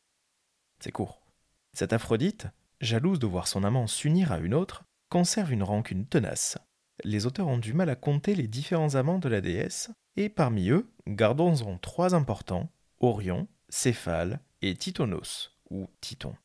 C'est 0.82 0.92
court. 0.92 1.26
Cette 1.72 1.94
Aphrodite, 1.94 2.48
jalouse 2.82 3.20
de 3.20 3.28
voir 3.28 3.48
son 3.48 3.64
amant 3.64 3.88
s'unir 3.88 4.34
à 4.34 4.40
une 4.40 4.54
autre, 4.54 4.84
conserve 5.08 5.54
une 5.54 5.64
rancune 5.64 6.06
tenace. 6.06 6.58
Les 7.06 7.26
auteurs 7.26 7.48
ont 7.48 7.58
du 7.58 7.72
mal 7.72 7.90
à 7.90 7.96
compter 7.96 8.36
les 8.36 8.50
différents 8.50 8.96
amants 8.96 9.20
de 9.20 9.30
la 9.30 9.40
déesse, 9.40 9.90
et 10.16 10.30
parmi 10.30 10.70
eux, 10.70 10.90
gardons-en 11.08 11.78
trois 11.78 12.16
importants, 12.16 12.70
Orion, 13.00 13.48
Céphale 13.70 14.40
et 14.62 14.76
Titonos, 14.76 15.52
ou 15.70 15.90
Titon. 16.02 16.36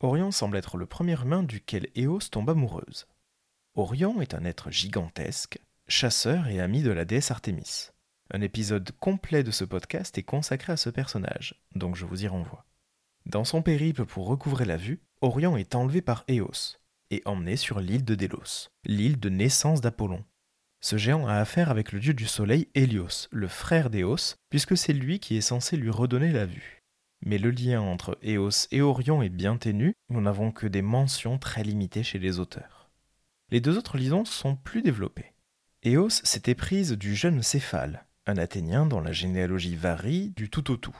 Orion 0.00 0.30
semble 0.30 0.56
être 0.56 0.76
le 0.76 0.86
premier 0.86 1.20
humain 1.20 1.42
duquel 1.42 1.88
Éos 1.94 2.20
tombe 2.30 2.50
amoureuse. 2.50 3.06
Orion 3.74 4.20
est 4.20 4.34
un 4.34 4.44
être 4.44 4.70
gigantesque, 4.70 5.60
chasseur 5.88 6.48
et 6.48 6.60
ami 6.60 6.82
de 6.82 6.90
la 6.90 7.04
déesse 7.04 7.30
Artémis. 7.30 7.90
Un 8.30 8.42
épisode 8.42 8.90
complet 9.00 9.42
de 9.42 9.50
ce 9.50 9.64
podcast 9.64 10.18
est 10.18 10.22
consacré 10.22 10.72
à 10.72 10.76
ce 10.76 10.90
personnage, 10.90 11.54
donc 11.74 11.96
je 11.96 12.04
vous 12.04 12.24
y 12.24 12.28
renvoie. 12.28 12.66
Dans 13.26 13.44
son 13.44 13.62
périple 13.62 14.04
pour 14.04 14.26
recouvrer 14.26 14.64
la 14.64 14.76
vue, 14.76 15.00
Orion 15.20 15.56
est 15.56 15.74
enlevé 15.74 16.02
par 16.02 16.24
Éos, 16.28 16.76
et 17.10 17.22
emmené 17.24 17.56
sur 17.56 17.80
l'île 17.80 18.04
de 18.04 18.14
Délos, 18.14 18.70
l'île 18.84 19.18
de 19.18 19.28
naissance 19.28 19.80
d'Apollon. 19.80 20.24
Ce 20.80 20.96
géant 20.96 21.26
a 21.26 21.34
affaire 21.34 21.70
avec 21.70 21.92
le 21.92 22.00
dieu 22.00 22.14
du 22.14 22.26
soleil 22.26 22.68
Hélios, 22.74 23.28
le 23.30 23.48
frère 23.48 23.90
d'Éos, 23.90 24.36
puisque 24.48 24.76
c'est 24.76 24.92
lui 24.92 25.18
qui 25.18 25.36
est 25.36 25.40
censé 25.42 25.76
lui 25.76 25.90
redonner 25.90 26.30
la 26.30 26.46
vue. 26.46 26.82
Mais 27.20 27.38
le 27.38 27.50
lien 27.50 27.80
entre 27.80 28.16
Éos 28.22 28.68
et 28.70 28.80
Orion 28.80 29.22
est 29.22 29.28
bien 29.28 29.56
ténu, 29.56 29.94
nous 30.08 30.20
n'avons 30.20 30.52
que 30.52 30.68
des 30.68 30.82
mentions 30.82 31.38
très 31.38 31.64
limitées 31.64 32.04
chez 32.04 32.20
les 32.20 32.38
auteurs. 32.38 32.90
Les 33.50 33.60
deux 33.60 33.76
autres 33.76 33.98
liaisons 33.98 34.24
sont 34.24 34.54
plus 34.54 34.82
développées. 34.82 35.34
Éos 35.82 36.10
s'était 36.10 36.54
prise 36.54 36.92
du 36.92 37.16
jeune 37.16 37.42
Céphale, 37.42 38.06
un 38.26 38.36
Athénien 38.36 38.86
dont 38.86 39.00
la 39.00 39.12
généalogie 39.12 39.74
varie 39.74 40.30
du 40.36 40.48
tout 40.48 40.70
au 40.70 40.76
tout. 40.76 40.96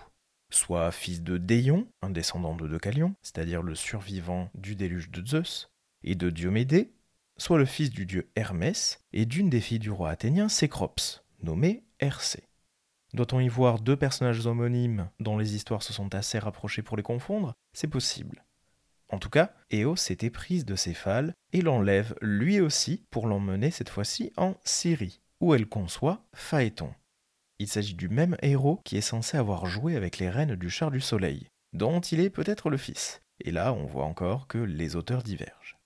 Soit 0.50 0.90
fils 0.90 1.22
de 1.22 1.36
Déion, 1.36 1.86
un 2.02 2.10
descendant 2.10 2.56
de 2.56 2.66
Deucalion, 2.66 3.14
c'est-à-dire 3.22 3.62
le 3.62 3.74
survivant 3.74 4.50
du 4.54 4.74
déluge 4.74 5.10
de 5.10 5.24
Zeus, 5.24 5.70
et 6.04 6.14
de 6.14 6.30
Diomédée, 6.30 6.92
soit 7.38 7.58
le 7.58 7.64
fils 7.64 7.90
du 7.90 8.04
dieu 8.04 8.30
Hermès 8.36 9.00
et 9.12 9.24
d'une 9.24 9.48
des 9.48 9.60
filles 9.60 9.78
du 9.78 9.90
roi 9.90 10.10
athénien 10.10 10.48
Cécrops, 10.48 11.24
nommée 11.42 11.84
Hercé. 12.00 12.44
Doit-on 13.14 13.40
y 13.40 13.48
voir 13.48 13.80
deux 13.80 13.96
personnages 13.96 14.46
homonymes 14.46 15.08
dont 15.18 15.38
les 15.38 15.54
histoires 15.54 15.82
se 15.82 15.92
sont 15.92 16.14
assez 16.14 16.38
rapprochées 16.38 16.82
pour 16.82 16.96
les 16.96 17.02
confondre? 17.02 17.54
C'est 17.72 17.88
possible. 17.88 18.44
En 19.08 19.18
tout 19.18 19.30
cas, 19.30 19.54
Éos 19.70 19.96
s'est 19.96 20.18
éprise 20.20 20.66
de 20.66 20.76
Céphale 20.76 21.32
et 21.52 21.62
l'enlève 21.62 22.14
lui 22.20 22.60
aussi 22.60 23.06
pour 23.10 23.26
l'emmener 23.26 23.70
cette 23.70 23.88
fois-ci 23.88 24.32
en 24.36 24.54
Syrie, 24.64 25.22
où 25.40 25.54
elle 25.54 25.66
conçoit 25.66 26.26
Phaéton. 26.34 26.92
Il 27.58 27.68
s'agit 27.68 27.94
du 27.94 28.08
même 28.08 28.36
héros 28.42 28.80
qui 28.84 28.98
est 28.98 29.00
censé 29.00 29.38
avoir 29.38 29.66
joué 29.66 29.96
avec 29.96 30.18
les 30.18 30.28
reines 30.28 30.56
du 30.56 30.68
char 30.68 30.90
du 30.90 31.00
soleil, 31.00 31.48
dont 31.72 32.00
il 32.00 32.20
est 32.20 32.30
peut-être 32.30 32.68
le 32.68 32.76
fils. 32.76 33.22
Et 33.40 33.50
là, 33.50 33.72
on 33.72 33.86
voit 33.86 34.04
encore 34.04 34.46
que 34.46 34.58
les 34.58 34.96
auteurs 34.96 35.22
divergent. 35.22 35.77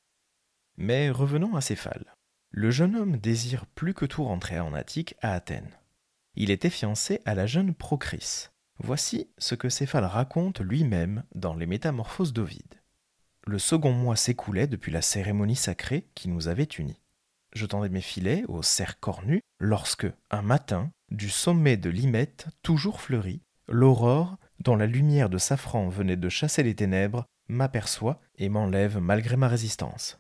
Mais 0.85 1.11
revenons 1.11 1.55
à 1.55 1.61
Céphale. 1.61 2.17
Le 2.51 2.73
jeune 2.73 2.97
homme 2.97 3.17
désire 3.17 3.67
plus 3.67 3.95
que 3.95 4.05
tout 4.05 4.25
rentrer 4.25 4.59
en 4.59 4.75
Attique, 4.75 5.15
à 5.23 5.33
Athènes. 5.33 5.79
Il 6.35 6.51
était 6.51 6.71
fiancé 6.71 7.21
à 7.25 7.37
la 7.37 7.47
jeune 7.47 7.73
Procris. 7.73 8.49
Voici 8.81 9.31
ce 9.39 9.55
que 9.55 9.69
Céphale 9.69 10.07
raconte 10.07 10.59
lui-même 10.61 11.23
dans 11.37 11.55
les 11.55 11.67
Métamorphoses 11.67 12.33
d'Ovide. 12.33 12.83
Le 13.47 13.61
second 13.61 13.93
mois 13.93 14.17
s'écoulait 14.17 14.67
depuis 14.67 14.91
la 14.91 15.03
cérémonie 15.03 15.55
sacrée 15.55 16.09
qui 16.17 16.29
nous 16.29 16.49
avait 16.49 16.65
unis. 16.65 17.01
Je 17.55 17.67
tendais 17.67 17.89
mes 17.89 18.01
filets 18.01 18.43
au 18.49 18.65
cerf 18.65 18.99
cornu 18.99 19.41
lorsque, 19.61 20.09
un 20.33 20.43
matin, 20.43 20.91
du 21.13 21.31
sommet 21.31 21.77
de 21.77 21.91
l'Hymette, 21.91 22.49
toujours 22.65 23.01
fleuri, 23.01 23.41
l'aurore, 23.69 24.37
dont 24.59 24.75
la 24.75 24.87
lumière 24.87 25.31
de 25.31 25.39
safran 25.39 25.89
venait 25.89 26.17
de 26.17 26.29
chasser 26.29 26.65
les 26.65 26.75
ténèbres, 26.75 27.25
m'aperçoit 27.47 28.21
et 28.35 28.49
m'enlève 28.49 28.99
malgré 28.99 29.37
ma 29.37 29.47
résistance. 29.47 30.19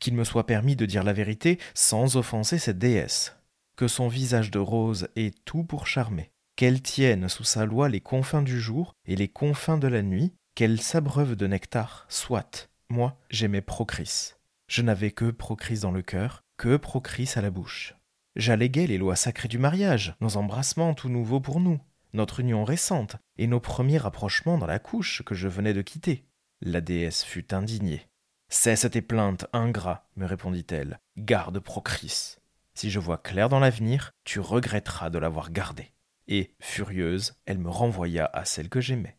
Qu'il 0.00 0.14
me 0.14 0.24
soit 0.24 0.46
permis 0.46 0.76
de 0.76 0.86
dire 0.86 1.04
la 1.04 1.12
vérité 1.12 1.58
sans 1.74 2.16
offenser 2.16 2.58
cette 2.58 2.78
déesse, 2.78 3.36
que 3.76 3.86
son 3.86 4.08
visage 4.08 4.50
de 4.50 4.58
rose 4.58 5.08
est 5.14 5.34
tout 5.44 5.62
pour 5.62 5.86
charmer, 5.86 6.30
qu'elle 6.56 6.82
tienne 6.82 7.28
sous 7.28 7.44
sa 7.44 7.64
loi 7.64 7.88
les 7.88 8.00
confins 8.00 8.42
du 8.42 8.60
jour 8.60 8.94
et 9.06 9.14
les 9.14 9.28
confins 9.28 9.78
de 9.78 9.88
la 9.88 10.02
nuit, 10.02 10.32
qu'elle 10.54 10.80
s'abreuve 10.80 11.36
de 11.36 11.46
nectar, 11.46 12.06
soit. 12.08 12.68
Moi, 12.88 13.16
j'aimais 13.30 13.60
Procris. 13.60 14.34
Je 14.68 14.82
n'avais 14.82 15.10
que 15.10 15.30
Procris 15.30 15.80
dans 15.80 15.92
le 15.92 16.02
cœur, 16.02 16.42
que 16.56 16.76
Procris 16.76 17.30
à 17.36 17.40
la 17.40 17.50
bouche. 17.50 17.94
J'alléguais 18.36 18.86
les 18.86 18.98
lois 18.98 19.16
sacrées 19.16 19.48
du 19.48 19.58
mariage, 19.58 20.14
nos 20.20 20.36
embrassements 20.36 20.94
tout 20.94 21.08
nouveaux 21.08 21.40
pour 21.40 21.60
nous, 21.60 21.80
notre 22.12 22.40
union 22.40 22.64
récente 22.64 23.16
et 23.38 23.46
nos 23.46 23.60
premiers 23.60 23.98
rapprochements 23.98 24.58
dans 24.58 24.66
la 24.66 24.78
couche 24.78 25.22
que 25.24 25.34
je 25.34 25.48
venais 25.48 25.74
de 25.74 25.82
quitter. 25.82 26.24
La 26.60 26.80
déesse 26.80 27.24
fut 27.24 27.54
indignée. 27.54 28.09
Cesse 28.52 28.88
tes 28.90 29.00
plaintes, 29.00 29.46
ingrat, 29.52 30.08
me 30.16 30.26
répondit-elle. 30.26 30.98
Garde 31.16 31.60
Procris. 31.60 32.36
Si 32.74 32.90
je 32.90 32.98
vois 32.98 33.16
clair 33.16 33.48
dans 33.48 33.60
l'avenir, 33.60 34.10
tu 34.24 34.40
regretteras 34.40 35.08
de 35.08 35.18
l'avoir 35.18 35.52
gardée. 35.52 35.92
Et, 36.26 36.52
furieuse, 36.60 37.34
elle 37.46 37.58
me 37.58 37.70
renvoya 37.70 38.26
à 38.26 38.44
celle 38.44 38.68
que 38.68 38.80
j'aimais. 38.80 39.16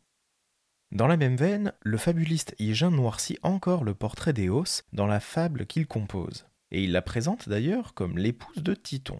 Dans 0.92 1.08
la 1.08 1.16
même 1.16 1.38
veine, 1.38 1.72
le 1.80 1.98
fabuliste 1.98 2.56
Hygin 2.60 2.92
noircit 2.92 3.40
encore 3.42 3.86
le 3.86 3.96
portrait 3.96 4.34
d'Éos 4.34 4.84
dans 4.92 5.08
la 5.08 5.22
fable 5.22 5.66
qu'il 5.66 5.88
compose, 5.88 6.46
et 6.70 6.84
il 6.84 6.92
la 6.92 7.02
présente 7.02 7.48
d'ailleurs 7.48 7.94
comme 7.94 8.18
l'épouse 8.18 8.62
de 8.62 8.74
Titon. 8.74 9.20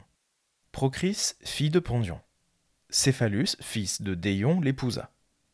Procris, 0.74 1.36
fille 1.42 1.70
de 1.70 1.80
Pondion. 1.80 2.20
Céphalus, 2.90 3.56
fils 3.62 4.02
de 4.02 4.14
Déion, 4.14 4.60
l'épousa. 4.60 5.10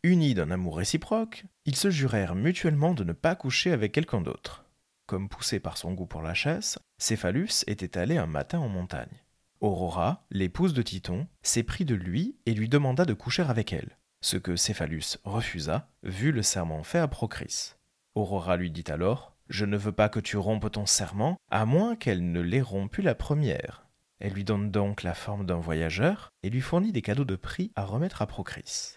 Unis 0.08 0.36
d'un 0.36 0.52
amour 0.52 0.78
réciproque, 0.78 1.44
ils 1.66 1.76
se 1.76 1.90
jurèrent 1.90 2.34
mutuellement 2.34 2.94
de 2.94 3.04
ne 3.04 3.12
pas 3.12 3.36
coucher 3.36 3.74
avec 3.74 3.92
quelqu'un 3.92 4.22
d'autre. 4.22 4.64
Comme 5.06 5.28
poussé 5.28 5.60
par 5.60 5.78
son 5.78 5.94
goût 5.94 6.06
pour 6.06 6.22
la 6.22 6.34
chasse, 6.34 6.80
Céphalus 6.98 7.66
était 7.68 7.98
allé 7.98 8.18
un 8.18 8.26
matin 8.26 8.60
en 8.60 8.70
montagne. 8.70 9.24
Aurora, 9.60 10.26
l'épouse 10.32 10.74
de 10.74 10.82
Titon, 10.82 11.28
s'éprit 11.42 11.84
de 11.84 11.96
lui 11.96 12.38
et 12.46 12.54
lui 12.54 12.70
demanda 12.70 13.04
de 13.04 13.14
coucher 13.14 13.44
avec 13.44 13.74
elle 13.74 13.98
ce 14.22 14.38
que 14.38 14.56
Céphalus 14.56 15.20
refusa, 15.24 15.90
vu 16.04 16.32
le 16.32 16.42
serment 16.42 16.84
fait 16.84 17.00
à 17.00 17.08
Procris. 17.08 17.76
Aurora 18.16 18.58
lui 18.58 18.72
dit 18.72 18.84
alors 18.88 19.36
Je 19.50 19.66
ne 19.66 19.78
veux 19.78 19.92
pas 19.92 20.10
que 20.10 20.20
tu 20.20 20.38
rompes 20.38 20.72
ton 20.72 20.86
serment, 20.86 21.38
à 21.52 21.66
moins 21.66 21.96
qu'elle 21.96 22.32
ne 22.32 22.42
l'ait 22.42 22.62
rompu 22.62 23.02
la 23.02 23.16
première. 23.16 23.88
Elle 24.20 24.34
lui 24.34 24.44
donne 24.44 24.72
donc 24.72 25.04
la 25.04 25.14
forme 25.14 25.46
d'un 25.46 25.60
voyageur 25.60 26.32
et 26.42 26.50
lui 26.50 26.62
fournit 26.62 26.92
des 26.92 27.04
cadeaux 27.04 27.26
de 27.26 27.36
prix 27.36 27.72
à 27.76 27.84
remettre 27.84 28.22
à 28.22 28.28
Procris. 28.28 28.97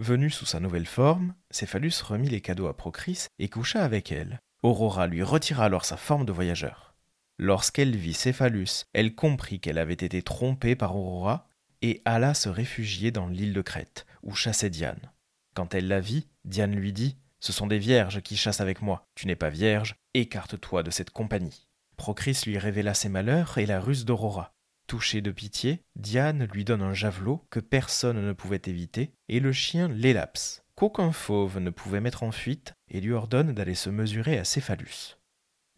Venu 0.00 0.30
sous 0.30 0.46
sa 0.46 0.60
nouvelle 0.60 0.86
forme, 0.86 1.34
Céphalus 1.50 2.02
remit 2.02 2.28
les 2.28 2.40
cadeaux 2.40 2.68
à 2.68 2.76
Procris 2.76 3.26
et 3.40 3.48
coucha 3.48 3.82
avec 3.82 4.12
elle. 4.12 4.38
Aurora 4.62 5.08
lui 5.08 5.24
retira 5.24 5.64
alors 5.64 5.84
sa 5.84 5.96
forme 5.96 6.24
de 6.24 6.30
voyageur. 6.30 6.94
Lorsqu'elle 7.36 7.96
vit 7.96 8.14
Céphalus, 8.14 8.86
elle 8.92 9.16
comprit 9.16 9.58
qu'elle 9.58 9.78
avait 9.78 9.94
été 9.94 10.22
trompée 10.22 10.76
par 10.76 10.94
Aurora 10.94 11.48
et 11.82 12.00
alla 12.04 12.34
se 12.34 12.48
réfugier 12.48 13.10
dans 13.10 13.26
l'île 13.26 13.52
de 13.52 13.60
Crète, 13.60 14.06
où 14.22 14.36
chassait 14.36 14.70
Diane. 14.70 15.12
Quand 15.54 15.74
elle 15.74 15.88
la 15.88 15.98
vit, 15.98 16.28
Diane 16.44 16.76
lui 16.76 16.92
dit 16.92 17.16
Ce 17.40 17.52
sont 17.52 17.66
des 17.66 17.78
vierges 17.80 18.20
qui 18.20 18.36
chassent 18.36 18.60
avec 18.60 18.82
moi. 18.82 19.04
Tu 19.16 19.26
n'es 19.26 19.36
pas 19.36 19.50
vierge, 19.50 19.96
écarte-toi 20.14 20.84
de 20.84 20.92
cette 20.92 21.10
compagnie. 21.10 21.66
Procris 21.96 22.40
lui 22.46 22.56
révéla 22.56 22.94
ses 22.94 23.08
malheurs 23.08 23.58
et 23.58 23.66
la 23.66 23.80
ruse 23.80 24.04
d'Aurora. 24.04 24.54
Touchée 24.88 25.20
de 25.20 25.30
pitié, 25.30 25.84
Diane 25.96 26.48
lui 26.50 26.64
donne 26.64 26.80
un 26.80 26.94
javelot 26.94 27.44
que 27.50 27.60
personne 27.60 28.26
ne 28.26 28.32
pouvait 28.32 28.62
éviter, 28.64 29.12
et 29.28 29.38
le 29.38 29.52
chien 29.52 29.86
l'élapse, 29.86 30.64
qu'aucun 30.76 31.12
fauve 31.12 31.58
ne 31.58 31.68
pouvait 31.68 32.00
mettre 32.00 32.22
en 32.22 32.32
fuite, 32.32 32.72
et 32.88 33.02
lui 33.02 33.12
ordonne 33.12 33.52
d'aller 33.52 33.74
se 33.74 33.90
mesurer 33.90 34.38
à 34.38 34.44
Céphalus. 34.44 35.18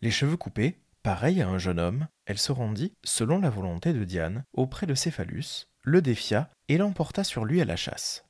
Les 0.00 0.12
cheveux 0.12 0.36
coupés, 0.36 0.78
pareil 1.02 1.42
à 1.42 1.48
un 1.48 1.58
jeune 1.58 1.80
homme, 1.80 2.06
elle 2.24 2.38
se 2.38 2.52
rendit, 2.52 2.94
selon 3.02 3.40
la 3.40 3.50
volonté 3.50 3.92
de 3.92 4.04
Diane, 4.04 4.44
auprès 4.52 4.86
de 4.86 4.94
Céphalus, 4.94 5.66
le 5.82 6.02
défia 6.02 6.48
et 6.68 6.78
l'emporta 6.78 7.24
sur 7.24 7.44
lui 7.44 7.60
à 7.60 7.64
la 7.64 7.76
chasse. 7.76 8.24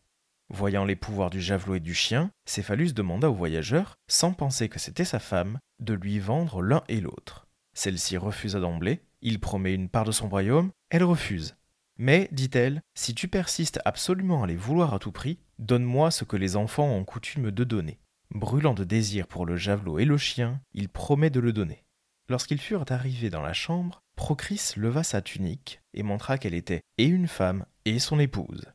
Voyant 0.48 0.86
les 0.86 0.96
pouvoirs 0.96 1.28
du 1.28 1.42
javelot 1.42 1.74
et 1.74 1.80
du 1.80 1.92
chien, 1.92 2.30
Céphalus 2.46 2.94
demanda 2.94 3.28
au 3.28 3.34
voyageur, 3.34 3.96
sans 4.08 4.32
penser 4.32 4.70
que 4.70 4.78
c'était 4.78 5.04
sa 5.04 5.18
femme, 5.18 5.58
de 5.78 5.92
lui 5.92 6.20
vendre 6.20 6.62
l'un 6.62 6.84
et 6.88 7.02
l'autre. 7.02 7.46
Celle-ci 7.74 8.16
refusa 8.16 8.60
d'emblée, 8.60 9.02
il 9.22 9.40
promet 9.40 9.74
une 9.74 9.88
part 9.88 10.04
de 10.04 10.12
son 10.12 10.28
royaume, 10.28 10.70
elle 10.90 11.04
refuse. 11.04 11.56
Mais, 11.96 12.28
dit-elle, 12.32 12.82
si 12.94 13.14
tu 13.14 13.28
persistes 13.28 13.80
absolument 13.84 14.42
à 14.42 14.46
les 14.46 14.56
vouloir 14.56 14.94
à 14.94 14.98
tout 14.98 15.12
prix, 15.12 15.38
donne-moi 15.58 16.10
ce 16.10 16.24
que 16.24 16.36
les 16.36 16.56
enfants 16.56 16.88
ont 16.88 17.04
coutume 17.04 17.50
de 17.50 17.64
donner. 17.64 18.00
Brûlant 18.30 18.74
de 18.74 18.84
désir 18.84 19.26
pour 19.26 19.44
le 19.44 19.56
javelot 19.56 19.98
et 19.98 20.04
le 20.04 20.16
chien, 20.16 20.60
il 20.72 20.88
promet 20.88 21.30
de 21.30 21.40
le 21.40 21.52
donner. 21.52 21.84
Lorsqu'ils 22.28 22.60
furent 22.60 22.84
arrivés 22.88 23.28
dans 23.28 23.42
la 23.42 23.52
chambre, 23.52 24.02
Procris 24.20 24.74
leva 24.76 25.02
sa 25.02 25.22
tunique 25.22 25.80
et 25.94 26.02
montra 26.02 26.36
qu'elle 26.36 26.52
était 26.52 26.82
et 26.98 27.06
une 27.06 27.26
femme 27.26 27.64
et 27.86 27.98
son 27.98 28.20
épouse. 28.20 28.66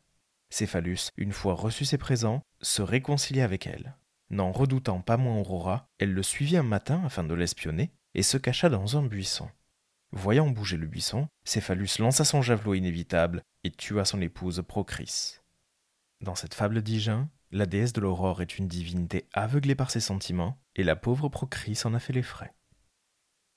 Céphalus, 0.49 1.11
une 1.17 1.33
fois 1.33 1.53
reçu 1.53 1.85
ses 1.85 1.99
présents, 1.99 2.41
se 2.63 2.81
réconcilia 2.81 3.43
avec 3.43 3.67
elle. 3.67 3.95
N'en 4.31 4.51
redoutant 4.51 5.01
pas 5.01 5.17
moins 5.17 5.37
Aurora, 5.37 5.87
elle 5.99 6.13
le 6.13 6.23
suivit 6.23 6.57
un 6.57 6.63
matin 6.63 7.03
afin 7.05 7.23
de 7.23 7.35
l'espionner 7.35 7.91
et 8.15 8.23
se 8.23 8.37
cacha 8.37 8.69
dans 8.69 8.97
un 8.97 9.03
buisson. 9.03 9.47
Voyant 10.15 10.49
bouger 10.49 10.77
le 10.77 10.87
buisson, 10.87 11.27
Céphalus 11.43 11.99
lança 11.99 12.23
son 12.23 12.41
javelot 12.41 12.73
inévitable 12.73 13.43
et 13.65 13.69
tua 13.69 14.05
son 14.05 14.21
épouse 14.21 14.63
Procris. 14.65 15.39
Dans 16.21 16.35
cette 16.35 16.53
fable 16.53 16.81
d'Hygin, 16.81 17.29
la 17.51 17.65
déesse 17.65 17.91
de 17.91 17.99
l'aurore 17.99 18.41
est 18.41 18.57
une 18.57 18.69
divinité 18.69 19.25
aveuglée 19.33 19.75
par 19.75 19.91
ses 19.91 19.99
sentiments, 19.99 20.57
et 20.77 20.83
la 20.83 20.95
pauvre 20.95 21.27
Procris 21.27 21.81
en 21.83 21.93
a 21.93 21.99
fait 21.99 22.13
les 22.13 22.23
frais. 22.23 22.53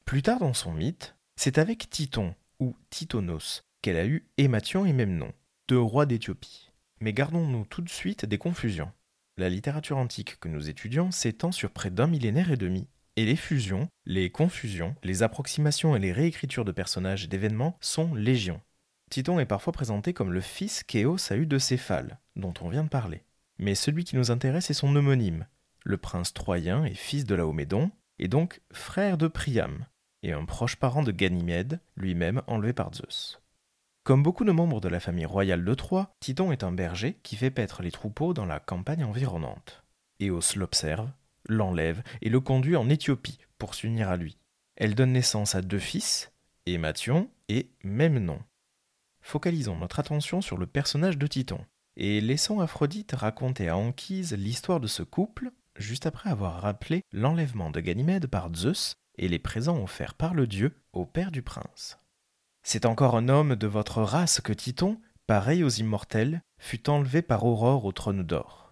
Plus 0.04 0.22
tard 0.22 0.40
dans 0.40 0.52
son 0.52 0.72
mythe, 0.72 1.14
c'est 1.36 1.58
avec 1.58 1.88
Titon, 1.90 2.34
ou 2.58 2.74
Titonos, 2.90 3.62
qu'elle 3.80 3.96
a 3.96 4.06
eu 4.06 4.26
Émation 4.36 4.84
et 4.84 4.92
même 4.92 5.16
nom, 5.16 5.32
deux 5.68 5.80
rois 5.80 6.06
d'Éthiopie. 6.06 6.72
Mais 7.00 7.12
gardons-nous 7.12 7.66
tout 7.66 7.82
de 7.82 7.88
suite 7.88 8.24
des 8.26 8.38
confusions. 8.38 8.90
La 9.36 9.48
littérature 9.48 9.96
antique 9.96 10.40
que 10.40 10.48
nous 10.48 10.68
étudions 10.68 11.12
s'étend 11.12 11.52
sur 11.52 11.70
près 11.70 11.90
d'un 11.90 12.08
millénaire 12.08 12.50
et 12.50 12.56
demi, 12.56 12.88
et 13.18 13.24
les 13.24 13.34
fusions, 13.34 13.88
les 14.06 14.30
confusions, 14.30 14.94
les 15.02 15.24
approximations 15.24 15.96
et 15.96 15.98
les 15.98 16.12
réécritures 16.12 16.64
de 16.64 16.70
personnages 16.70 17.24
et 17.24 17.26
d'événements 17.26 17.76
sont 17.80 18.14
légion. 18.14 18.60
Titon 19.10 19.40
est 19.40 19.44
parfois 19.44 19.72
présenté 19.72 20.12
comme 20.12 20.32
le 20.32 20.40
fils 20.40 20.84
qu'Éos 20.84 21.32
a 21.32 21.34
eu 21.34 21.44
de 21.44 21.58
Céphale, 21.58 22.20
dont 22.36 22.54
on 22.60 22.68
vient 22.68 22.84
de 22.84 22.88
parler. 22.88 23.24
Mais 23.58 23.74
celui 23.74 24.04
qui 24.04 24.14
nous 24.14 24.30
intéresse 24.30 24.70
est 24.70 24.74
son 24.74 24.94
homonyme, 24.94 25.48
le 25.82 25.96
prince 25.96 26.32
troyen 26.32 26.84
et 26.84 26.94
fils 26.94 27.24
de 27.24 27.34
Laomédon, 27.34 27.90
et 28.20 28.28
donc 28.28 28.60
frère 28.72 29.18
de 29.18 29.26
Priam, 29.26 29.86
et 30.22 30.30
un 30.30 30.44
proche 30.44 30.76
parent 30.76 31.02
de 31.02 31.10
Ganymède, 31.10 31.80
lui-même 31.96 32.42
enlevé 32.46 32.72
par 32.72 32.94
Zeus. 32.94 33.40
Comme 34.04 34.22
beaucoup 34.22 34.44
de 34.44 34.52
membres 34.52 34.80
de 34.80 34.88
la 34.88 35.00
famille 35.00 35.26
royale 35.26 35.64
de 35.64 35.74
Troie, 35.74 36.14
Titon 36.20 36.52
est 36.52 36.62
un 36.62 36.70
berger 36.70 37.18
qui 37.24 37.34
fait 37.34 37.50
paître 37.50 37.82
les 37.82 37.90
troupeaux 37.90 38.32
dans 38.32 38.46
la 38.46 38.60
campagne 38.60 39.02
environnante. 39.02 39.82
Éos 40.20 40.54
l'observe, 40.54 41.10
l'enlève 41.48 42.02
et 42.22 42.28
le 42.28 42.40
conduit 42.40 42.76
en 42.76 42.88
Éthiopie 42.88 43.38
pour 43.58 43.74
s'unir 43.74 44.08
à 44.08 44.16
lui. 44.16 44.38
Elle 44.76 44.94
donne 44.94 45.12
naissance 45.12 45.54
à 45.54 45.62
deux 45.62 45.78
fils, 45.78 46.32
Émathion 46.66 47.30
et 47.48 47.70
Memnon. 47.82 48.40
Focalisons 49.20 49.76
notre 49.76 49.98
attention 49.98 50.40
sur 50.40 50.56
le 50.56 50.66
personnage 50.66 51.18
de 51.18 51.26
Titon, 51.26 51.60
et 51.96 52.20
laissons 52.20 52.60
Aphrodite 52.60 53.12
raconter 53.12 53.68
à 53.68 53.76
Anchise 53.76 54.32
l'histoire 54.34 54.80
de 54.80 54.86
ce 54.86 55.02
couple, 55.02 55.50
juste 55.76 56.06
après 56.06 56.30
avoir 56.30 56.60
rappelé 56.60 57.02
l'enlèvement 57.12 57.70
de 57.70 57.80
Ganymède 57.80 58.28
par 58.28 58.54
Zeus 58.54 58.94
et 59.16 59.28
les 59.28 59.38
présents 59.38 59.82
offerts 59.82 60.14
par 60.14 60.34
le 60.34 60.46
dieu 60.46 60.74
au 60.92 61.04
père 61.04 61.32
du 61.32 61.42
prince. 61.42 61.98
C'est 62.62 62.86
encore 62.86 63.16
un 63.16 63.28
homme 63.28 63.56
de 63.56 63.66
votre 63.66 64.02
race 64.02 64.40
que 64.40 64.52
Titon, 64.52 65.00
pareil 65.26 65.64
aux 65.64 65.68
immortels, 65.68 66.42
fut 66.58 66.88
enlevé 66.88 67.22
par 67.22 67.44
Aurore 67.44 67.84
au 67.84 67.92
trône 67.92 68.22
d'or. 68.22 68.67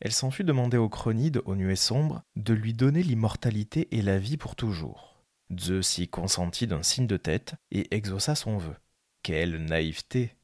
Elle 0.00 0.12
s'en 0.12 0.30
fut 0.30 0.44
demander 0.44 0.76
aux 0.76 0.88
Chronides, 0.88 1.42
aux 1.44 1.54
nuées 1.54 1.76
sombres, 1.76 2.22
de 2.36 2.52
lui 2.52 2.74
donner 2.74 3.02
l'immortalité 3.02 3.88
et 3.96 4.02
la 4.02 4.18
vie 4.18 4.36
pour 4.36 4.56
toujours. 4.56 5.24
Zeus 5.58 5.98
y 5.98 6.08
consentit 6.08 6.66
d'un 6.66 6.82
signe 6.82 7.06
de 7.06 7.16
tête 7.16 7.54
et 7.70 7.94
exauça 7.94 8.34
son 8.34 8.58
vœu. 8.58 8.74
Quelle 9.22 9.64
naïveté 9.64 10.36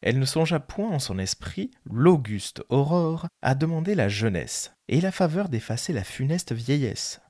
Elle 0.00 0.18
ne 0.18 0.24
songea 0.24 0.60
point 0.60 0.90
en 0.90 0.98
son 0.98 1.18
esprit 1.18 1.70
l'auguste 1.84 2.62
aurore 2.68 3.26
à 3.42 3.54
demander 3.54 3.94
la 3.94 4.08
jeunesse 4.08 4.74
et 4.88 5.00
la 5.00 5.12
faveur 5.12 5.48
d'effacer 5.48 5.92
la 5.92 6.04
funeste 6.04 6.52
vieillesse. 6.52 7.20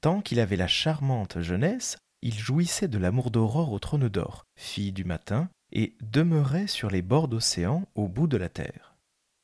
Tant 0.00 0.20
qu'il 0.20 0.40
avait 0.40 0.56
la 0.56 0.68
charmante 0.68 1.40
jeunesse, 1.40 1.96
il 2.22 2.34
jouissait 2.34 2.88
de 2.88 2.98
l'amour 2.98 3.30
d'Aurore 3.30 3.72
au 3.72 3.78
trône 3.78 4.08
d'or, 4.08 4.44
fille 4.56 4.92
du 4.92 5.04
matin, 5.04 5.48
et 5.72 5.96
demeurait 6.02 6.66
sur 6.66 6.90
les 6.90 7.02
bords 7.02 7.28
d'océan 7.28 7.84
au 7.94 8.08
bout 8.08 8.26
de 8.26 8.36
la 8.36 8.48
terre. 8.48 8.91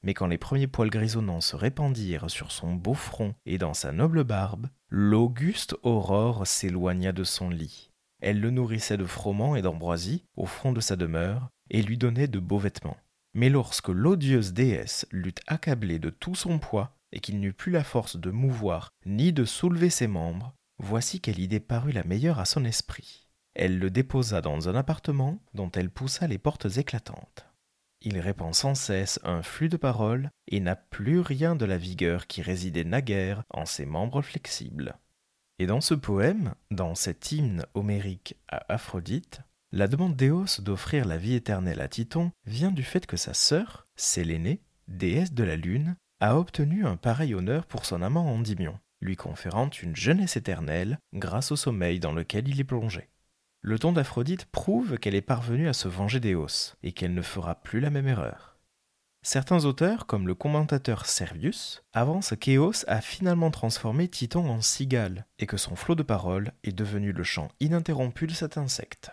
Mais 0.03 0.15
quand 0.15 0.27
les 0.27 0.39
premiers 0.39 0.67
poils 0.67 0.91
grisonnants 0.91 1.41
se 1.41 1.57
répandirent 1.57 2.31
sur 2.31 2.53
son 2.53 2.75
beau 2.75 2.95
front 2.95 3.35
et 3.47 3.59
dans 3.59 3.75
sa 3.75 3.93
noble 3.93 4.25
barbe, 4.25 4.69
l'auguste 4.89 5.77
Aurore 5.83 6.47
s'éloigna 6.47 7.13
de 7.13 7.25
son 7.25 7.51
lit. 7.51 7.91
Elle 8.21 8.41
le 8.41 8.51
nourrissait 8.51 8.97
de 8.97 9.05
froment 9.05 9.57
et 9.57 9.63
d'ambroisie 9.63 10.25
au 10.37 10.47
fond 10.47 10.73
de 10.73 10.81
sa 10.81 10.97
demeure, 10.97 11.51
et 11.71 11.83
lui 11.83 11.99
donnait 11.99 12.29
de 12.29 12.39
beaux 12.39 12.59
vêtements. 12.59 12.97
Mais 13.35 13.51
lorsque 13.51 13.89
l'odieuse 13.89 14.53
déesse 14.53 15.07
l'eut 15.11 15.35
accablé 15.47 15.99
de 15.99 16.11
tout 16.11 16.35
son 16.35 16.59
poids, 16.59 16.97
et 17.13 17.21
qu'il 17.21 17.41
n'eut 17.41 17.53
plus 17.53 17.73
la 17.73 17.85
force 17.85 18.17
de 18.17 18.31
mouvoir 18.31 18.93
ni 19.07 19.33
de 19.33 19.45
soulever 19.45 19.91
ses 19.91 20.07
membres, 20.07 20.55
voici 20.79 21.21
quelle 21.21 21.39
idée 21.39 21.61
parut 21.61 21.93
la 21.93 22.05
meilleure 22.05 22.39
à 22.39 22.45
son 22.45 22.65
esprit. 22.65 23.29
Elle 23.55 23.79
le 23.79 23.91
déposa 23.91 24.41
dans 24.41 24.69
un 24.69 24.75
appartement 24.75 25.39
dont 25.55 25.71
elle 25.73 25.91
poussa 25.91 26.27
les 26.27 26.39
portes 26.39 26.77
éclatantes. 26.77 27.48
Il 28.03 28.19
répand 28.21 28.55
sans 28.55 28.75
cesse 28.75 29.19
un 29.25 29.43
flux 29.43 29.69
de 29.69 29.77
paroles 29.77 30.31
et 30.47 30.61
n'a 30.61 30.77
plus 30.77 31.21
rien 31.21 31.57
de 31.57 31.65
la 31.65 31.79
vigueur 31.79 32.27
qui 32.27 32.43
résidait 32.43 32.85
naguère 32.85 33.43
en 33.51 33.67
ses 33.67 33.87
membres 33.87 34.23
flexibles. 34.23 34.97
Et 35.59 35.67
dans 35.67 35.81
ce 35.81 35.95
poème, 35.95 36.55
dans 36.71 36.95
cet 36.95 37.33
hymne 37.33 37.67
homérique 37.75 38.37
à 38.49 38.73
Aphrodite, 38.73 39.41
la 39.73 39.89
demande 39.89 40.17
d'Éos 40.17 40.61
d'offrir 40.61 41.05
la 41.05 41.19
vie 41.19 41.35
éternelle 41.35 41.81
à 41.81 41.89
Titon 41.89 42.31
vient 42.47 42.71
du 42.71 42.85
fait 42.85 43.07
que 43.07 43.17
sa 43.17 43.35
sœur, 43.35 43.87
Sélénée, 43.97 44.63
déesse 44.87 45.33
de 45.33 45.45
la 45.45 45.57
lune, 45.57 45.97
a 46.21 46.39
obtenu 46.39 46.87
un 46.87 46.97
pareil 46.97 47.35
honneur 47.35 47.67
pour 47.67 47.85
son 47.85 48.01
amant 48.01 48.33
Endymion, 48.33 48.79
lui 49.01 49.17
conférant 49.17 49.69
une 49.71 49.95
jeunesse 49.95 50.37
éternelle 50.37 50.99
grâce 51.13 51.53
au 51.53 51.57
sommeil 51.57 52.01
dans 52.01 52.13
lequel 52.13 52.49
il 52.49 52.61
est 52.61 52.65
plongé. 52.65 53.09
Le 53.61 53.79
ton 53.79 53.93
d'Aphrodite 53.93 54.45
prouve 54.47 54.99
qu'elle 54.99 55.17
est 55.17 55.21
parvenue 55.21 55.69
à 55.69 55.73
se 55.73 55.89
venger 55.89 56.21
d'Éos 56.21 56.77
et 56.83 56.93
qu'elle 56.93 57.15
ne 57.15 57.23
fera 57.23 57.57
plus 57.57 57.81
la 57.81 57.91
même 57.91 58.07
erreur. 58.07 58.57
Certains 59.23 59.65
auteurs, 59.65 60.07
comme 60.07 60.29
le 60.29 60.35
commentateur 60.35 61.07
Servius, 61.07 61.83
avancent 61.93 62.35
qu'Éos 62.39 62.85
a 62.87 63.01
finalement 63.01 63.51
transformé 63.51 64.09
Titon 64.09 64.49
en 64.49 64.61
cigale 64.61 65.27
et 65.41 65.47
que 65.47 65.57
son 65.57 65.75
flot 65.75 65.97
de 65.97 66.05
paroles 66.05 66.53
est 66.63 66.73
devenu 66.73 67.13
le 67.13 67.25
chant 67.25 67.49
ininterrompu 67.59 68.29
de 68.29 68.33
cet 68.33 68.59
insecte. 68.59 69.11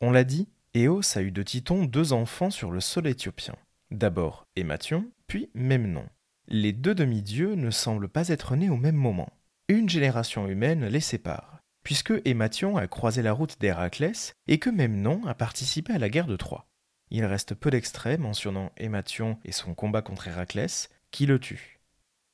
On 0.00 0.10
l'a 0.10 0.24
dit, 0.24 0.48
Éos 0.74 1.16
a 1.16 1.22
eu 1.22 1.30
de 1.30 1.42
Titon 1.42 1.84
deux 1.84 2.12
enfants 2.12 2.50
sur 2.50 2.72
le 2.72 2.80
sol 2.80 3.06
éthiopien. 3.06 3.54
D'abord 3.92 4.46
Émathion, 4.56 5.10
puis 5.28 5.48
Memnon. 5.54 6.06
Les 6.48 6.72
deux 6.72 6.94
demi-dieux 6.94 7.54
ne 7.54 7.70
semblent 7.70 8.08
pas 8.08 8.28
être 8.28 8.56
nés 8.56 8.68
au 8.68 8.76
même 8.76 8.96
moment. 8.96 9.32
Une 9.68 9.88
génération 9.88 10.48
humaine 10.48 10.86
les 10.86 11.00
sépare, 11.00 11.59
puisque 11.82 12.12
Émathion 12.24 12.76
a 12.76 12.86
croisé 12.86 13.22
la 13.22 13.32
route 13.32 13.58
d'Héraclès 13.60 14.34
et 14.46 14.58
que 14.58 14.70
Memnon 14.70 15.26
a 15.26 15.34
participé 15.34 15.92
à 15.92 15.98
la 15.98 16.08
guerre 16.08 16.26
de 16.26 16.36
Troie. 16.36 16.66
Il 17.10 17.24
reste 17.24 17.54
peu 17.54 17.70
d'extraits 17.70 18.20
mentionnant 18.20 18.72
Émathion 18.76 19.38
et 19.44 19.52
son 19.52 19.74
combat 19.74 20.02
contre 20.02 20.28
Héraclès, 20.28 20.88
qui 21.10 21.26
le 21.26 21.38
tue. 21.38 21.80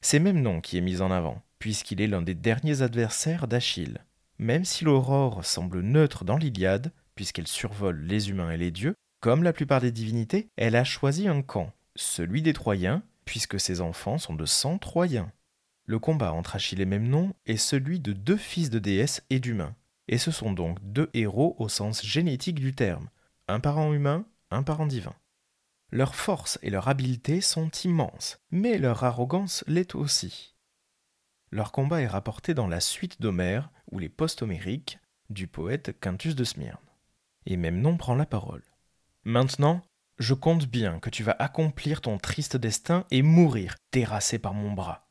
C'est 0.03 0.19
Memnon 0.19 0.61
qui 0.61 0.76
est 0.76 0.83
mis 0.83 1.00
en 1.00 1.11
avant, 1.11 1.43
puisqu'il 1.59 2.00
est 2.00 2.07
l'un 2.07 2.23
des 2.23 2.35
derniers 2.35 2.83
adversaires 2.83 3.49
d'Achille. 3.49 4.05
Même 4.38 4.65
si 4.65 4.85
l'aurore 4.85 5.45
semble 5.45 5.81
neutre 5.81 6.25
dans 6.25 6.37
l'Iliade, 6.37 6.93
puisqu'elle 7.15 7.47
survole 7.47 8.03
les 8.03 8.29
humains 8.29 8.50
et 8.50 8.59
les 8.59 8.71
dieux, 8.71 8.95
comme 9.21 9.43
la 9.43 9.55
plupart 9.55 9.81
des 9.81 9.93
divinités, 9.93 10.50
elle 10.57 10.76
a 10.76 10.85
choisi 10.85 11.26
un 11.26 11.41
camp, 11.41 11.73
celui 11.95 12.43
des 12.43 12.53
Troyens, 12.53 13.03
puisque 13.25 13.59
ses 13.59 13.81
enfants 13.81 14.19
sont 14.19 14.35
de 14.35 14.45
sang 14.45 14.79
Troyens. 14.79 15.33
Le 15.87 15.99
combat 15.99 16.33
entre 16.33 16.57
Achille 16.57 16.81
et 16.81 16.87
Memnon 16.87 17.33
est 17.47 17.57
celui 17.57 18.00
de 18.00 18.12
deux 18.12 18.37
fils 18.37 18.71
de 18.71 18.78
déesses 18.78 19.23
et 19.31 19.40
d'humains, 19.40 19.75
et 20.09 20.18
ce 20.18 20.31
sont 20.31 20.53
donc 20.53 20.79
deux 20.83 21.11
héros 21.14 21.57
au 21.59 21.68
sens 21.68 22.05
génétique 22.05 22.61
du 22.61 22.75
terme, 22.75 23.09
un 23.49 23.61
parent 23.61 23.92
humain, 23.92 24.27
un 24.51 24.62
parent 24.62 24.87
divin. 24.87 25.14
Leur 25.92 26.16
force 26.16 26.59
et 26.62 26.70
leur 26.70 26.88
habileté 26.88 27.40
sont 27.40 27.70
immenses, 27.85 28.40
mais 28.51 28.79
leur 28.79 29.05
arrogance 29.05 29.62
l'est 29.68 29.94
aussi. 29.94 30.57
Leur 31.53 31.70
combat 31.70 32.03
est 32.03 32.09
rapporté 32.09 32.55
dans 32.55 32.66
la 32.66 32.81
suite 32.81 33.22
d'Homère 33.22 33.70
ou 33.92 34.01
les 34.01 34.09
post-homériques 34.09 34.99
du 35.31 35.46
poète 35.46 35.99
Quintus 36.01 36.35
de 36.35 36.44
Smyrne 36.44 36.79
et 37.46 37.57
même 37.57 37.81
non 37.81 37.96
prend 37.96 38.14
la 38.14 38.27
parole. 38.27 38.64
Maintenant, 39.25 39.83
je 40.18 40.35
compte 40.35 40.66
bien 40.66 40.99
que 40.99 41.11
tu 41.11 41.22
vas 41.22 41.37
accomplir 41.38 42.01
ton 42.01 42.18
triste 42.18 42.57
destin 42.57 43.07
et 43.11 43.22
mourir, 43.22 43.77
terrassé 43.90 44.38
par 44.38 44.55
mon 44.55 44.72
bras. 44.72 45.06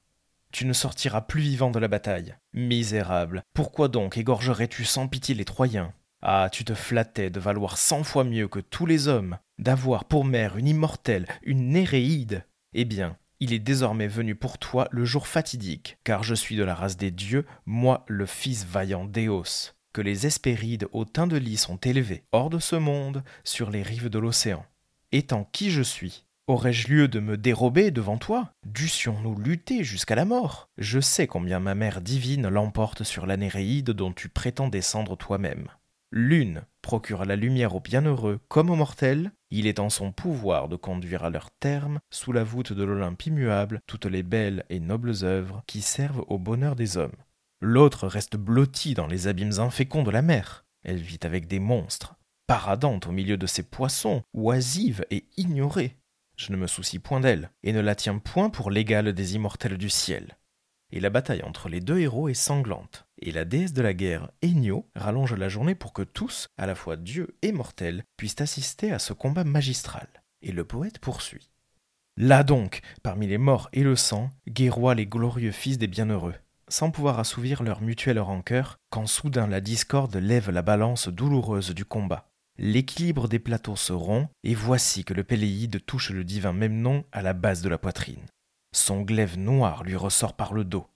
Tu 0.55 0.65
ne 0.65 0.71
sortiras 0.71 1.19
plus 1.19 1.41
vivant 1.41 1.69
de 1.69 1.79
la 1.79 1.89
bataille. 1.89 2.33
Misérable, 2.53 3.43
pourquoi 3.53 3.89
donc 3.89 4.17
égorgerais-tu 4.17 4.85
sans 4.85 5.09
pitié 5.09 5.35
les 5.35 5.43
Troyens? 5.43 5.91
Ah, 6.21 6.47
tu 6.49 6.63
te 6.63 6.73
flattais 6.73 7.29
de 7.29 7.41
valoir 7.41 7.77
cent 7.77 8.05
fois 8.05 8.23
mieux 8.23 8.47
que 8.47 8.61
tous 8.61 8.85
les 8.85 9.09
hommes, 9.09 9.37
d'avoir 9.59 10.05
pour 10.05 10.23
mère 10.23 10.55
une 10.55 10.69
immortelle, 10.69 11.27
une 11.43 11.71
Néréide. 11.71 12.45
Eh 12.71 12.85
bien, 12.85 13.17
il 13.41 13.51
est 13.51 13.59
désormais 13.59 14.07
venu 14.07 14.33
pour 14.33 14.57
toi 14.57 14.87
le 14.91 15.03
jour 15.03 15.27
fatidique, 15.27 15.97
car 16.05 16.23
je 16.23 16.35
suis 16.35 16.55
de 16.55 16.63
la 16.63 16.73
race 16.73 16.95
des 16.95 17.11
dieux, 17.11 17.45
moi 17.65 18.05
le 18.07 18.25
fils 18.25 18.63
vaillant 18.65 19.03
d'Éos 19.03 19.73
que 19.91 19.99
les 19.99 20.25
Hespérides 20.25 20.87
au 20.93 21.03
teint 21.03 21.27
de 21.27 21.35
lit 21.35 21.57
sont 21.57 21.77
élevés 21.77 22.23
hors 22.31 22.49
de 22.49 22.59
ce 22.59 22.77
monde 22.77 23.25
sur 23.43 23.71
les 23.71 23.83
rives 23.83 24.09
de 24.09 24.19
l'océan. 24.19 24.65
Étant 25.11 25.49
qui 25.51 25.69
je 25.69 25.81
suis, 25.81 26.24
aurais-je 26.47 26.88
lieu 26.89 27.08
de 27.08 27.19
me 27.19 27.38
dérober 27.38 27.91
devant 27.91 28.17
toi? 28.17 28.51
Dussions-nous 28.65 29.36
lutter 29.39 29.84
jusqu'à 29.84 30.15
la 30.15 30.25
mort? 30.25 30.69
Je 30.77 30.99
sais 30.99 31.27
combien 31.27 31.60
ma 31.60 31.75
mère 31.75 32.01
divine 32.01 32.47
l'emporte 32.47 33.03
sur 33.03 33.25
la 33.25 33.38
Néréide 33.38 33.91
dont 33.91 34.13
tu 34.13 34.29
prétends 34.29 34.67
descendre 34.67 35.17
toi-même. 35.17 35.67
L'une 36.12 36.63
procure 36.81 37.25
la 37.25 37.36
lumière 37.36 37.75
aux 37.75 37.79
bienheureux 37.79 38.39
comme 38.47 38.69
aux 38.69 38.75
mortels, 38.75 39.31
il 39.49 39.67
est 39.67 39.79
en 39.79 39.89
son 39.89 40.12
pouvoir 40.12 40.69
de 40.69 40.75
conduire 40.75 41.25
à 41.25 41.29
leur 41.29 41.49
terme, 41.51 41.99
sous 42.10 42.31
la 42.31 42.43
voûte 42.43 42.73
de 42.73 42.84
l'Olympe 42.84 43.25
immuable, 43.25 43.81
toutes 43.88 44.05
les 44.05 44.23
belles 44.23 44.65
et 44.69 44.79
nobles 44.79 45.23
œuvres 45.23 45.63
qui 45.67 45.81
servent 45.81 46.23
au 46.27 46.38
bonheur 46.38 46.75
des 46.75 46.97
hommes. 46.97 47.15
L'autre 47.60 48.08
reste 48.08 48.38
blottie 48.38 48.93
dans 48.93 49.08
les 49.08 49.27
abîmes 49.27 49.60
inféconds 49.60 50.03
de 50.03 50.12
la 50.12 50.21
mer. 50.21 50.65
Elle 50.84 50.97
vit 50.97 51.19
avec 51.23 51.47
des 51.47 51.60
monstres, 51.60 52.15
paradante 52.47 53.08
au 53.08 53.12
milieu 53.12 53.38
de 53.38 53.47
ces 53.47 53.63
poissons, 53.63 54.21
oisive 54.34 55.03
et 55.10 55.25
ignorée. 55.36 55.97
Je 56.35 56.51
ne 56.51 56.57
me 56.57 56.67
soucie 56.67 56.99
point 56.99 57.19
d'elle, 57.19 57.51
et 57.63 57.73
ne 57.73 57.79
la 57.79 57.95
tiens 57.95 58.17
point 58.17 58.49
pour 58.49 58.71
l'égale 58.71 59.13
des 59.13 59.35
immortels 59.35 59.77
du 59.77 59.89
ciel. 59.89 60.37
Et 60.91 60.99
la 60.99 61.09
bataille 61.09 61.43
entre 61.43 61.69
les 61.69 61.79
deux 61.79 61.99
héros 61.99 62.29
est 62.29 62.33
sanglante, 62.33 63.07
et 63.19 63.31
la 63.31 63.45
déesse 63.45 63.73
de 63.73 63.81
la 63.81 63.93
guerre, 63.93 64.31
Enyo, 64.43 64.89
rallonge 64.95 65.33
la 65.33 65.49
journée 65.49 65.75
pour 65.75 65.93
que 65.93 66.03
tous, 66.03 66.47
à 66.57 66.65
la 66.65 66.75
fois 66.75 66.95
dieux 66.95 67.37
et 67.41 67.51
mortels, 67.51 68.03
puissent 68.17 68.41
assister 68.41 68.91
à 68.91 68.99
ce 68.99 69.13
combat 69.13 69.43
magistral. 69.43 70.07
Et 70.41 70.51
le 70.51 70.65
poète 70.65 70.99
poursuit. 70.99 71.49
Là 72.17 72.43
donc, 72.43 72.81
parmi 73.03 73.27
les 73.27 73.37
morts 73.37 73.69
et 73.73 73.83
le 73.83 73.95
sang, 73.95 74.29
guerroient 74.47 74.95
les 74.95 75.07
glorieux 75.07 75.51
fils 75.51 75.77
des 75.77 75.87
bienheureux 75.87 76.35
sans 76.67 76.91
pouvoir 76.91 77.19
assouvir 77.19 77.63
leur 77.63 77.81
mutuelle 77.81 78.19
rancœur, 78.19 78.77
quand 78.89 79.07
soudain 79.07 79.47
la 79.47 79.61
discorde 79.61 80.15
lève 80.15 80.49
la 80.49 80.61
balance 80.61 81.07
douloureuse 81.07 81.71
du 81.71 81.85
combat. 81.85 82.29
L'équilibre 82.57 83.27
des 83.27 83.39
plateaux 83.39 83.75
se 83.75 83.93
rompt, 83.93 84.29
et 84.43 84.55
voici 84.55 85.03
que 85.03 85.13
le 85.13 85.23
Péléide 85.23 85.85
touche 85.85 86.11
le 86.11 86.23
divin 86.23 86.53
Memnon 86.53 87.03
à 87.11 87.21
la 87.21 87.33
base 87.33 87.61
de 87.61 87.69
la 87.69 87.77
poitrine. 87.77 88.25
Son 88.73 89.01
glaive 89.01 89.37
noir 89.37 89.83
lui 89.83 89.95
ressort 89.95 90.35
par 90.35 90.53
le 90.53 90.63
dos. 90.63 90.87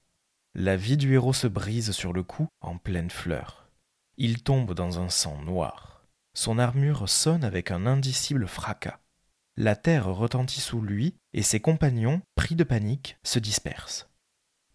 La 0.55 0.75
vie 0.75 0.97
du 0.97 1.13
héros 1.13 1.33
se 1.33 1.47
brise 1.47 1.91
sur 1.91 2.13
le 2.13 2.23
cou 2.23 2.47
en 2.61 2.77
pleine 2.77 3.09
fleur. 3.09 3.69
Il 4.17 4.41
tombe 4.43 4.73
dans 4.73 4.99
un 4.99 5.09
sang 5.09 5.37
noir. 5.43 6.03
Son 6.33 6.59
armure 6.59 7.07
sonne 7.07 7.43
avec 7.43 7.71
un 7.71 7.85
indicible 7.85 8.47
fracas. 8.47 8.99
La 9.57 9.75
terre 9.75 10.07
retentit 10.07 10.61
sous 10.61 10.81
lui, 10.81 11.15
et 11.33 11.41
ses 11.41 11.59
compagnons, 11.59 12.21
pris 12.35 12.55
de 12.55 12.63
panique, 12.63 13.17
se 13.23 13.39
dispersent. 13.39 14.09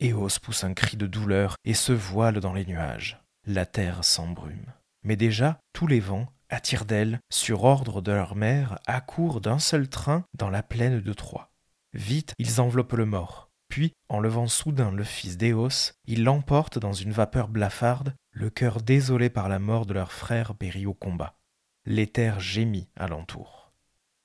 Éos 0.00 0.28
pousse 0.42 0.64
un 0.64 0.74
cri 0.74 0.96
de 0.96 1.06
douleur 1.06 1.56
et 1.64 1.74
se 1.74 1.92
voile 1.92 2.40
dans 2.40 2.52
les 2.52 2.66
nuages. 2.66 3.22
La 3.46 3.64
terre 3.64 4.04
s'embrume. 4.04 4.72
Mais 5.02 5.16
déjà, 5.16 5.60
tous 5.72 5.86
les 5.86 6.00
vents, 6.00 6.26
à 6.50 6.60
tire-d'aile, 6.60 7.20
sur 7.30 7.64
ordre 7.64 8.00
de 8.00 8.12
leur 8.12 8.36
mère, 8.36 8.78
accourent 8.86 9.40
d'un 9.40 9.58
seul 9.58 9.88
train 9.88 10.24
dans 10.34 10.50
la 10.50 10.62
plaine 10.62 11.00
de 11.00 11.12
Troie. 11.12 11.50
Vite, 11.92 12.34
ils 12.38 12.60
enveloppent 12.60 12.94
le 12.94 13.06
mort. 13.06 13.50
Puis, 13.68 13.92
en 14.08 14.20
levant 14.20 14.46
soudain 14.46 14.90
le 14.90 15.04
fils 15.04 15.36
d'Éos, 15.36 15.92
ils 16.06 16.24
l'emportent 16.24 16.78
dans 16.78 16.92
une 16.92 17.12
vapeur 17.12 17.48
blafarde, 17.48 18.14
le 18.30 18.50
cœur 18.50 18.80
désolé 18.80 19.30
par 19.30 19.48
la 19.48 19.58
mort 19.58 19.86
de 19.86 19.94
leur 19.94 20.12
frère 20.12 20.54
péri 20.54 20.86
au 20.86 20.94
combat. 20.94 21.38
L'éther 21.86 22.40
gémit 22.40 22.88
alentour. 22.96 23.72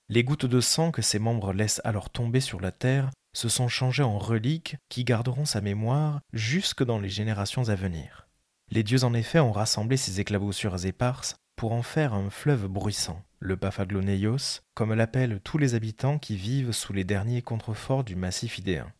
Les 0.07 0.23
gouttes 0.23 0.45
de 0.45 0.61
sang 0.61 0.91
que 0.91 1.01
ses 1.01 1.19
membres 1.19 1.53
laissent 1.53 1.81
alors 1.83 2.09
tomber 2.09 2.39
sur 2.39 2.59
la 2.59 2.71
terre 2.71 3.11
se 3.33 3.49
sont 3.49 3.67
changés 3.67 4.03
en 4.03 4.17
reliques 4.17 4.77
qui 4.89 5.03
garderont 5.03 5.45
sa 5.45 5.61
mémoire 5.61 6.21
jusque 6.33 6.83
dans 6.83 6.99
les 6.99 7.09
générations 7.09 7.69
à 7.69 7.75
venir. 7.75 8.27
Les 8.71 8.83
dieux 8.83 9.03
en 9.03 9.13
effet 9.13 9.39
ont 9.39 9.51
rassemblé 9.51 9.97
ces 9.97 10.19
éclaboussures 10.19 10.85
éparses 10.85 11.35
pour 11.59 11.73
en 11.73 11.83
faire 11.83 12.13
un 12.13 12.29
fleuve 12.29 12.67
bruissant, 12.67 13.21
le 13.39 13.57
Paphagloneios, 13.57 14.61
comme 14.75 14.93
l'appellent 14.93 15.41
tous 15.41 15.57
les 15.57 15.75
habitants 15.75 16.17
qui 16.17 16.37
vivent 16.37 16.71
sous 16.71 16.93
les 16.93 17.03
derniers 17.03 17.41
contreforts 17.41 18.05
du 18.05 18.15
massif 18.15 18.59
idéen. 18.59 18.93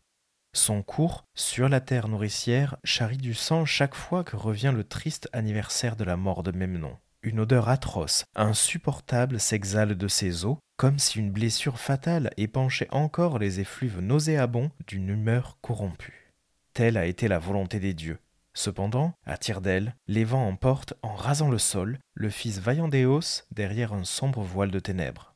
Son 0.52 0.82
cours, 0.82 1.24
sur 1.34 1.70
la 1.70 1.80
terre 1.80 2.06
nourricière, 2.06 2.76
charrie 2.84 3.16
du 3.16 3.32
sang 3.32 3.64
chaque 3.64 3.94
fois 3.94 4.24
que 4.24 4.36
revient 4.36 4.74
le 4.76 4.84
triste 4.84 5.30
anniversaire 5.32 5.96
de 5.96 6.04
la 6.04 6.18
mort 6.18 6.42
de 6.42 6.52
Memnon. 6.52 6.98
Une 7.22 7.40
odeur 7.40 7.70
atroce, 7.70 8.26
insupportable 8.34 9.40
s'exhale 9.40 9.96
de 9.96 10.08
ses 10.08 10.44
eaux, 10.44 10.58
comme 10.76 10.98
si 10.98 11.18
une 11.18 11.32
blessure 11.32 11.80
fatale 11.80 12.30
épanchait 12.36 12.88
encore 12.90 13.38
les 13.38 13.60
effluves 13.60 14.00
nauséabonds 14.00 14.70
d'une 14.86 15.08
humeur 15.08 15.56
corrompue. 15.62 16.30
Telle 16.74 16.98
a 16.98 17.06
été 17.06 17.26
la 17.26 17.38
volonté 17.38 17.80
des 17.80 17.94
dieux. 17.94 18.18
Cependant, 18.52 19.14
à 19.24 19.36
tire 19.36 19.60
d'aile, 19.60 19.96
les 20.08 20.24
vents 20.24 20.46
emportent, 20.46 20.94
en 21.02 21.14
rasant 21.14 21.50
le 21.50 21.58
sol, 21.58 21.98
le 22.14 22.30
fils 22.30 22.58
vaillant 22.58 22.88
d'Éos 22.88 23.44
derrière 23.52 23.92
un 23.92 24.04
sombre 24.04 24.42
voile 24.42 24.70
de 24.70 24.80
ténèbres. 24.80 25.34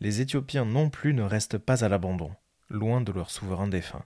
Les 0.00 0.20
Éthiopiens 0.20 0.64
non 0.64 0.90
plus 0.90 1.14
ne 1.14 1.22
restent 1.22 1.58
pas 1.58 1.84
à 1.84 1.88
l'abandon, 1.88 2.34
loin 2.68 3.00
de 3.00 3.12
leur 3.12 3.30
souverain 3.30 3.68
défunt. 3.68 4.04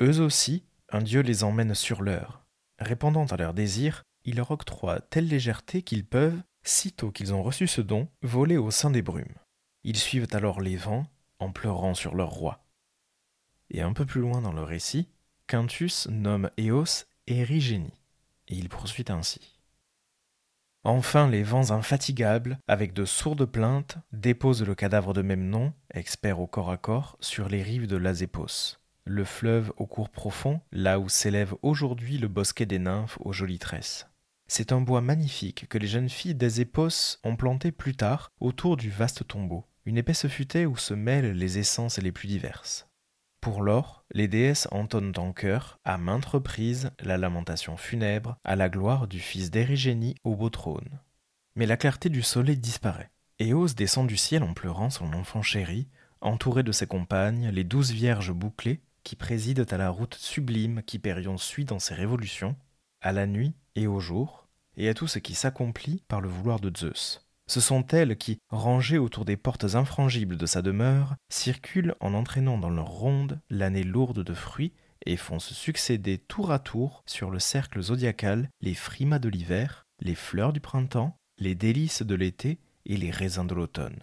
Eux 0.00 0.20
aussi, 0.20 0.64
un 0.90 1.02
dieu 1.02 1.20
les 1.20 1.44
emmène 1.44 1.74
sur 1.74 2.02
l'heure. 2.02 2.44
Répondant 2.78 3.26
à 3.26 3.36
leurs 3.36 3.54
désirs, 3.54 4.04
il 4.24 4.36
leur 4.36 4.50
octroie 4.50 5.00
telle 5.00 5.28
légèreté 5.28 5.82
qu'ils 5.82 6.06
peuvent, 6.06 6.40
sitôt 6.62 7.10
qu'ils 7.10 7.34
ont 7.34 7.42
reçu 7.42 7.66
ce 7.66 7.80
don, 7.80 8.08
voler 8.22 8.56
au 8.56 8.70
sein 8.70 8.90
des 8.90 9.02
brumes. 9.02 9.34
Ils 9.84 9.96
suivent 9.96 10.28
alors 10.32 10.60
les 10.60 10.76
vents 10.76 11.06
en 11.38 11.50
pleurant 11.50 11.94
sur 11.94 12.14
leur 12.14 12.30
roi. 12.30 12.64
Et 13.70 13.82
un 13.82 13.92
peu 13.92 14.04
plus 14.04 14.20
loin 14.20 14.40
dans 14.40 14.52
le 14.52 14.62
récit, 14.62 15.08
Quintus 15.46 16.06
nomme 16.08 16.50
Éos 16.56 17.04
Érigénie, 17.26 18.00
et 18.48 18.56
il 18.56 18.68
poursuit 18.68 19.04
ainsi. 19.08 19.58
Enfin, 20.84 21.28
les 21.28 21.42
vents 21.42 21.70
infatigables, 21.70 22.58
avec 22.66 22.92
de 22.92 23.04
sourdes 23.04 23.44
plaintes, 23.44 23.98
déposent 24.12 24.64
le 24.64 24.74
cadavre 24.74 25.12
de 25.12 25.22
même 25.22 25.48
nom, 25.48 25.72
expert 25.92 26.40
au 26.40 26.46
corps 26.46 26.70
à 26.70 26.78
corps, 26.78 27.16
sur 27.20 27.48
les 27.48 27.62
rives 27.62 27.86
de 27.86 27.96
l'Azépos 27.96 28.80
le 29.10 29.24
fleuve 29.24 29.72
au 29.76 29.86
cours 29.86 30.08
profond, 30.08 30.60
là 30.72 30.98
où 30.98 31.08
s'élève 31.08 31.54
aujourd'hui 31.62 32.18
le 32.18 32.28
bosquet 32.28 32.66
des 32.66 32.78
nymphes 32.78 33.18
aux 33.20 33.32
jolies 33.32 33.58
tresses. 33.58 34.06
C'est 34.46 34.72
un 34.72 34.80
bois 34.80 35.00
magnifique 35.00 35.68
que 35.68 35.78
les 35.78 35.86
jeunes 35.86 36.08
filles 36.08 36.34
d'Azépos 36.34 37.18
ont 37.24 37.36
planté 37.36 37.72
plus 37.72 37.94
tard 37.94 38.30
autour 38.40 38.76
du 38.76 38.90
vaste 38.90 39.26
tombeau, 39.26 39.64
une 39.84 39.98
épaisse 39.98 40.26
futaie 40.28 40.66
où 40.66 40.76
se 40.76 40.94
mêlent 40.94 41.32
les 41.32 41.58
essences 41.58 41.98
les 41.98 42.12
plus 42.12 42.28
diverses. 42.28 42.88
Pour 43.40 43.62
l'or, 43.62 44.04
les 44.12 44.28
déesses 44.28 44.68
entonnent 44.70 45.14
en 45.16 45.32
chœur, 45.32 45.80
à 45.84 45.96
maintes 45.96 46.26
reprises, 46.26 46.90
la 47.00 47.16
lamentation 47.16 47.78
funèbre 47.78 48.36
à 48.44 48.54
la 48.54 48.68
gloire 48.68 49.06
du 49.08 49.18
fils 49.18 49.50
d'Érigénie 49.50 50.14
au 50.24 50.36
beau 50.36 50.50
trône. 50.50 51.00
Mais 51.56 51.64
la 51.64 51.78
clarté 51.78 52.10
du 52.10 52.20
soleil 52.20 52.58
disparaît. 52.58 53.10
Éos 53.38 53.68
descend 53.68 54.06
du 54.06 54.18
ciel 54.18 54.42
en 54.42 54.52
pleurant 54.52 54.90
son 54.90 55.14
enfant 55.14 55.40
chéri, 55.40 55.88
entouré 56.20 56.62
de 56.62 56.72
ses 56.72 56.86
compagnes, 56.86 57.48
les 57.48 57.64
douze 57.64 57.92
vierges 57.92 58.32
bouclées, 58.32 58.82
qui 59.04 59.16
président 59.16 59.64
à 59.64 59.78
la 59.78 59.88
route 59.88 60.14
sublime 60.14 60.82
qu'Hyperion 60.82 61.38
suit 61.38 61.64
dans 61.64 61.78
ses 61.78 61.94
révolutions, 61.94 62.56
à 63.00 63.12
la 63.12 63.26
nuit 63.26 63.54
et 63.74 63.86
au 63.86 64.00
jour, 64.00 64.48
et 64.76 64.90
à 64.90 64.94
tout 64.94 65.06
ce 65.06 65.18
qui 65.18 65.34
s'accomplit 65.34 66.04
par 66.08 66.20
le 66.20 66.28
vouloir 66.28 66.60
de 66.60 66.70
Zeus. 66.76 67.26
Ce 67.50 67.60
sont 67.60 67.84
elles 67.88 68.16
qui, 68.16 68.38
rangées 68.48 68.98
autour 68.98 69.24
des 69.24 69.36
portes 69.36 69.74
infrangibles 69.74 70.36
de 70.36 70.46
sa 70.46 70.62
demeure, 70.62 71.16
circulent 71.30 71.96
en 71.98 72.14
entraînant 72.14 72.58
dans 72.58 72.70
leur 72.70 72.86
ronde 72.86 73.40
l'année 73.50 73.82
lourde 73.82 74.22
de 74.22 74.34
fruits 74.34 74.72
et 75.04 75.16
font 75.16 75.40
se 75.40 75.52
succéder 75.52 76.18
tour 76.18 76.52
à 76.52 76.60
tour 76.60 77.02
sur 77.06 77.28
le 77.28 77.40
cercle 77.40 77.82
zodiacal 77.82 78.48
les 78.60 78.74
frimas 78.74 79.18
de 79.18 79.28
l'hiver, 79.28 79.84
les 79.98 80.14
fleurs 80.14 80.52
du 80.52 80.60
printemps, 80.60 81.16
les 81.38 81.56
délices 81.56 82.02
de 82.02 82.14
l'été 82.14 82.60
et 82.86 82.96
les 82.96 83.10
raisins 83.10 83.48
de 83.48 83.54
l'automne. 83.56 83.98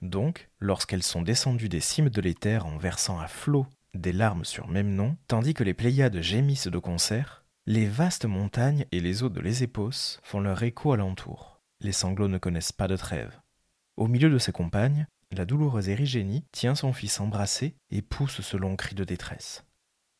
Donc, 0.00 0.48
lorsqu'elles 0.60 1.02
sont 1.02 1.22
descendues 1.22 1.68
des 1.68 1.80
cimes 1.80 2.08
de 2.08 2.20
l'éther 2.20 2.66
en 2.66 2.76
versant 2.76 3.18
à 3.18 3.26
flots 3.26 3.66
des 3.94 4.12
larmes 4.12 4.44
sur 4.44 4.68
même 4.68 5.16
tandis 5.26 5.54
que 5.54 5.64
les 5.64 5.74
Pléiades 5.74 6.20
gémissent 6.20 6.68
de 6.68 6.78
concert, 6.78 7.44
les 7.66 7.86
vastes 7.86 8.26
montagnes 8.26 8.86
et 8.92 9.00
les 9.00 9.24
eaux 9.24 9.28
de 9.28 9.40
l'Ésépos 9.40 10.20
font 10.22 10.38
leur 10.38 10.62
écho 10.62 10.92
alentour. 10.92 11.53
Les 11.84 11.92
sanglots 11.92 12.26
ne 12.26 12.38
connaissent 12.38 12.72
pas 12.72 12.88
de 12.88 12.96
trêve. 12.96 13.40
Au 13.96 14.08
milieu 14.08 14.28
de 14.28 14.38
ses 14.38 14.50
compagnes, 14.50 15.06
la 15.30 15.44
douloureuse 15.44 15.88
Érigénie 15.88 16.44
tient 16.50 16.74
son 16.74 16.92
fils 16.92 17.20
embrassé 17.20 17.76
et 17.90 18.02
pousse 18.02 18.40
ce 18.40 18.56
long 18.56 18.74
cri 18.74 18.96
de 18.96 19.04
détresse. 19.04 19.64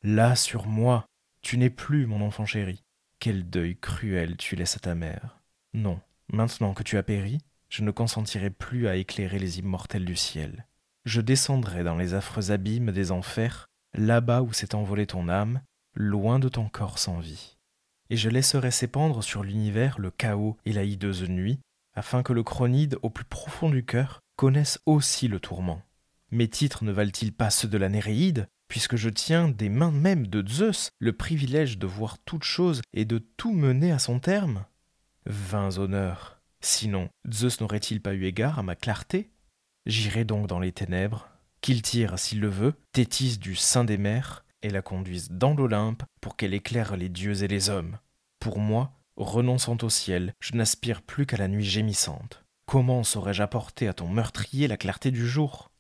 Là 0.05 0.37
sur 0.37 0.68
moi, 0.68 1.07
tu 1.42 1.59
n'es 1.59 1.70
plus 1.70 2.07
mon 2.07 2.20
enfant 2.20 2.46
chéri. 2.46 2.85
Quel 3.18 3.50
deuil 3.50 3.77
cruel 3.77 4.37
tu 4.37 4.55
laisses 4.55 4.77
à 4.77 4.81
ta 4.81 4.94
mère. 4.94 5.40
Non, 5.72 5.98
maintenant 6.33 6.72
que 6.72 6.85
tu 6.85 6.98
as 6.98 7.03
péri, 7.03 7.38
je 7.68 7.83
ne 7.83 7.90
consentirai 7.90 8.50
plus 8.50 8.87
à 8.87 8.94
éclairer 8.94 9.40
les 9.40 9.59
immortels 9.59 10.05
du 10.05 10.14
ciel 10.14 10.66
je 11.05 11.20
descendrai 11.20 11.85
dans 11.85 11.96
les 11.96 12.14
affreux 12.14 12.50
abîmes 12.50 12.90
des 12.90 13.12
enfers, 13.12 13.68
là-bas 13.94 14.42
où 14.42 14.53
s'est 14.53 14.74
envolée 14.74 15.07
ton 15.07 15.29
âme, 15.29 15.61
loin 15.94 16.38
de 16.38 16.48
ton 16.48 16.68
corps 16.68 16.98
sans 16.98 17.20
vie. 17.20 17.54
Et 18.11 18.17
je 18.17 18.29
laisserai 18.29 18.71
s'épandre 18.71 19.25
sur 19.25 19.43
l'univers 19.43 19.99
le 19.99 20.11
chaos 20.11 20.57
et 20.64 20.73
la 20.73 20.85
hideuse 20.85 21.29
nuit, 21.29 21.59
afin 21.95 22.23
que 22.23 22.33
le 22.33 22.43
chronide 22.43 22.99
au 23.03 23.11
plus 23.11 23.25
profond 23.25 23.71
du 23.71 23.85
cœur 23.85 24.21
connaisse 24.37 24.79
aussi 24.87 25.29
le 25.29 25.40
tourment. 25.40 25.83
Mes 26.31 26.49
titres 26.49 26.85
ne 26.85 26.93
valent-ils 26.93 27.33
pas 27.33 27.51
ceux 27.51 27.69
de 27.69 27.79
la 27.79 27.88
Néréide, 27.88 28.49
puisque 28.69 28.97
je 28.97 29.09
tiens 29.09 29.49
des 29.49 29.69
mains 29.69 29.93
même 29.93 30.27
de 30.27 30.47
Zeus 30.47 30.90
le 30.99 31.12
privilège 31.12 31.79
de 31.79 31.87
voir 31.87 32.19
toute 32.19 32.45
chose 32.45 32.83
et 32.93 33.05
de 33.05 33.19
tout 33.19 33.53
mener 33.53 33.93
à 33.93 33.99
son 33.99 34.19
terme? 34.19 34.64
Vains 35.27 35.79
honneurs. 35.79 36.40
Sinon, 36.61 37.09
Zeus 37.31 37.61
n'aurait-il 37.61 38.01
pas 38.01 38.14
eu 38.14 38.25
égard 38.25 38.59
à 38.59 38.62
ma 38.62 38.75
clarté? 38.75 39.31
J'irai 39.87 40.25
donc 40.25 40.47
dans 40.47 40.61
les 40.61 40.73
ténèbres, 40.73 41.29
qu'il 41.61 41.83
tire, 41.83 42.19
s'il 42.19 42.40
le 42.40 42.49
veut, 42.49 42.75
Tétis 42.93 43.38
du 43.38 43.55
sein 43.55 43.85
des 43.85 43.99
mers, 43.99 44.44
et 44.64 44.70
la 44.70 44.83
conduise 44.83 45.31
dans 45.31 45.55
l'Olympe 45.55 46.03
pour 46.22 46.37
qu'elle 46.37 46.55
éclaire 46.55 46.96
les 46.96 47.11
dieux 47.11 47.42
et 47.44 47.48
les 47.48 47.68
hommes. 47.68 47.98
Pour 48.40 48.59
moi, 48.59 48.92
renonçant 49.16 49.77
au 49.83 49.90
ciel, 49.90 50.35
je 50.40 50.55
n'aspire 50.55 51.03
plus 51.03 51.27
qu'à 51.27 51.37
la 51.37 51.48
nuit 51.48 51.64
gémissante. 51.64 52.44
Comment 52.66 53.05
saurais-je 53.05 53.42
apporter 53.42 53.88
à 53.88 53.92
ton 53.92 54.09
meurtrier 54.09 54.66
la 54.66 54.79
clarté 54.79 55.11
du 55.11 55.29
jour? 55.29 55.70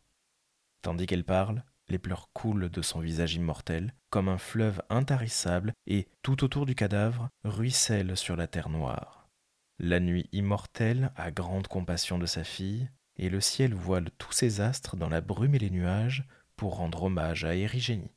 Tandis 0.82 1.06
qu'elle 1.06 1.24
parle, 1.24 1.64
les 1.88 1.98
pleurs 1.98 2.28
coulent 2.34 2.68
de 2.68 2.82
son 2.82 3.00
visage 3.00 3.34
immortel, 3.34 3.94
comme 4.10 4.28
un 4.28 4.38
fleuve 4.38 4.82
intarissable, 4.90 5.72
et, 5.86 6.06
tout 6.22 6.44
autour 6.44 6.66
du 6.66 6.74
cadavre, 6.74 7.30
ruisselle 7.42 8.18
sur 8.18 8.36
la 8.36 8.46
terre 8.46 8.68
noire. 8.68 9.30
La 9.78 9.98
nuit 9.98 10.28
immortelle 10.32 11.10
a 11.16 11.30
grande 11.30 11.68
compassion 11.68 12.18
de 12.18 12.26
sa 12.26 12.44
fille, 12.44 12.90
et 13.16 13.30
le 13.30 13.40
ciel 13.40 13.72
voile 13.72 14.10
tous 14.18 14.32
ses 14.32 14.60
astres 14.60 14.96
dans 14.96 15.08
la 15.08 15.22
brume 15.22 15.54
et 15.54 15.58
les 15.58 15.70
nuages 15.70 16.24
pour 16.56 16.76
rendre 16.76 17.04
hommage 17.04 17.44
à 17.44 17.54
Érigénie. 17.54 18.12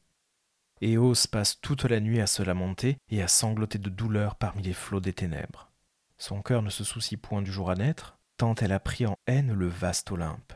Éos 0.81 1.13
passe 1.31 1.59
toute 1.59 1.85
la 1.85 1.99
nuit 1.99 2.21
à 2.21 2.27
se 2.27 2.43
lamenter 2.43 2.97
et 3.09 3.21
à 3.21 3.27
sangloter 3.27 3.79
de 3.79 3.89
douleur 3.89 4.35
parmi 4.35 4.61
les 4.61 4.73
flots 4.73 4.99
des 4.99 5.13
ténèbres. 5.13 5.71
Son 6.17 6.41
cœur 6.41 6.61
ne 6.61 6.69
se 6.69 6.83
soucie 6.83 7.17
point 7.17 7.41
du 7.41 7.51
jour 7.51 7.69
à 7.69 7.75
naître, 7.75 8.17
tant 8.37 8.55
elle 8.55 8.71
a 8.71 8.79
pris 8.79 9.05
en 9.05 9.17
haine 9.27 9.53
le 9.53 9.67
vaste 9.67 10.11
Olympe. 10.11 10.53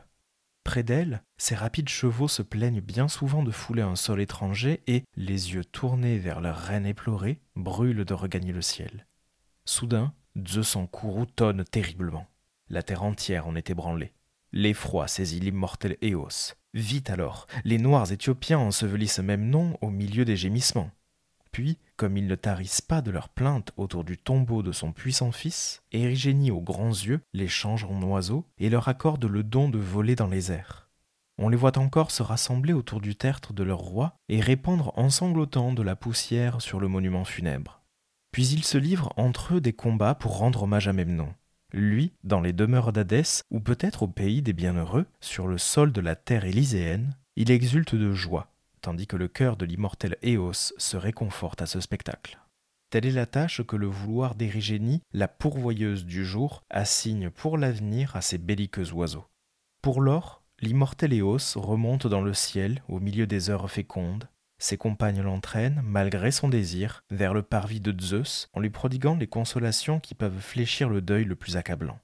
Près 0.64 0.84
d'elle, 0.84 1.24
ses 1.38 1.56
rapides 1.56 1.90
chevaux 1.90 2.28
se 2.28 2.44
plaignent 2.44 2.82
bien 2.82 3.08
souvent 3.08 3.42
de 3.42 3.52
fouler 3.52 3.82
un 3.82 3.96
sol 3.96 4.22
étranger 4.22 4.82
et, 4.86 5.04
les 5.16 5.54
yeux 5.54 5.66
tournés 5.66 6.20
vers 6.20 6.40
leur 6.40 6.58
reine 6.58 6.86
éplorée, 6.86 7.40
brûlent 7.56 8.06
de 8.06 8.14
regagner 8.14 8.54
le 8.54 8.62
ciel. 8.62 9.08
Soudain, 9.66 10.14
Zeus 10.48 10.76
en 10.76 10.86
courroux 10.86 11.26
tonne 11.26 11.64
terriblement. 11.64 12.28
La 12.70 12.84
terre 12.84 13.04
entière 13.04 13.48
en 13.48 13.56
est 13.56 13.70
ébranlée. 13.70 14.14
L'effroi 14.54 15.08
saisit 15.08 15.40
l'immortel 15.40 15.98
Éos. 16.02 16.56
Vite 16.74 17.10
alors, 17.10 17.48
les 17.64 17.78
Noirs 17.78 18.12
éthiopiens 18.12 18.60
ensevelissent 18.60 19.16
ce 19.16 19.22
même 19.22 19.50
nom 19.50 19.78
au 19.82 19.90
milieu 19.90 20.26
des 20.26 20.36
gémissements. 20.36 20.92
Puis, 21.52 21.78
comme 21.98 22.18
ils 22.18 22.28
ne 22.28 22.36
tarissent 22.36 22.82
pas 22.82 23.02
de 23.02 23.12
leurs 23.12 23.30
plaintes 23.30 23.72
autour 23.78 24.04
du 24.04 24.18
tombeau 24.18 24.64
de 24.64 24.72
son 24.72 24.92
puissant 24.92 25.32
fils, 25.32 25.84
Érigénie 25.92 26.52
aux 26.52 26.62
grands 26.62 26.90
yeux 26.90 27.22
les 27.34 27.48
change 27.48 27.84
en 27.84 28.02
oiseaux 28.04 28.46
et 28.58 28.70
leur 28.70 28.88
accorde 28.88 29.26
le 29.26 29.44
don 29.44 29.70
de 29.70 29.78
voler 29.78 30.16
dans 30.16 30.28
les 30.28 30.52
airs. 30.52 30.90
On 31.38 31.50
les 31.50 31.58
voit 31.58 31.78
encore 31.78 32.12
se 32.12 32.24
rassembler 32.24 32.74
autour 32.74 33.02
du 33.02 33.16
tertre 33.16 33.54
de 33.54 33.64
leur 33.64 33.80
roi 33.80 34.16
et 34.30 34.40
répandre 34.40 34.92
en 34.98 35.10
sanglotant 35.10 35.74
de 35.74 35.82
la 35.82 35.96
poussière 35.96 36.62
sur 36.62 36.80
le 36.80 36.88
monument 36.88 37.26
funèbre. 37.26 37.82
Puis 38.32 38.48
ils 38.48 38.64
se 38.64 38.78
livrent 38.78 39.14
entre 39.18 39.56
eux 39.56 39.62
des 39.62 39.74
combats 39.74 40.16
pour 40.16 40.38
rendre 40.38 40.64
hommage 40.64 40.88
à 40.88 40.94
Memnon. 40.94 41.34
Lui, 41.74 42.12
dans 42.24 42.42
les 42.42 42.54
demeures 42.54 42.92
d'Hadès, 42.92 43.44
ou 43.50 43.60
peut-être 43.60 44.04
au 44.04 44.08
pays 44.08 44.42
des 44.42 44.54
bienheureux, 44.54 45.06
sur 45.22 45.48
le 45.48 45.58
sol 45.58 45.94
de 45.94 46.02
la 46.02 46.16
terre 46.16 46.46
élyséenne, 46.46 47.16
il 47.38 47.50
exulte 47.50 47.96
de 47.96 48.14
joie, 48.14 48.52
tandis 48.82 49.08
que 49.08 49.16
le 49.16 49.30
cœur 49.30 49.56
de 49.56 49.66
l'immortel 49.66 50.18
Éos 50.22 50.54
se 50.54 50.98
réconforte 50.98 51.62
à 51.62 51.66
ce 51.66 51.80
spectacle. 51.80 52.40
Telle 52.90 53.06
est 53.06 53.12
la 53.12 53.26
tâche 53.26 53.64
que 53.64 53.78
le 53.78 53.88
vouloir 53.88 54.36
d'Érigénie, 54.36 55.02
la 55.14 55.30
pourvoyeuse 55.30 56.06
du 56.06 56.26
jour, 56.26 56.64
assigne 56.70 57.30
pour 57.30 57.58
l'avenir 57.58 58.18
à 58.18 58.22
ses 58.22 58.38
belliqueux 58.38 58.92
oiseaux. 58.92 59.28
Pour 59.82 60.02
lors, 60.02 60.44
l'immortel 60.60 61.14
Éos 61.14 61.38
remonte 61.56 62.06
dans 62.06 62.22
le 62.22 62.34
ciel 62.34 62.84
au 62.90 63.00
milieu 63.00 63.28
des 63.28 63.50
heures 63.50 63.72
fécondes, 63.72 64.28
ses 64.62 64.78
compagnes 64.78 65.21
l'entraînent, 65.21 65.82
malgré 65.84 66.32
son 66.32 66.47
désir, 66.47 67.04
vers 67.10 67.34
le 67.34 67.41
parvis 67.41 67.80
de 67.80 68.00
Zeus, 68.00 68.47
en 68.54 68.60
lui 68.60 68.69
prodiguant 68.69 69.15
les 69.15 69.28
consolations 69.28 70.00
qui 70.00 70.13
peuvent 70.13 70.39
fléchir 70.39 70.88
le 70.88 71.02
deuil 71.02 71.26
le 71.26 71.36
plus 71.36 71.58
accablant. 71.58 72.00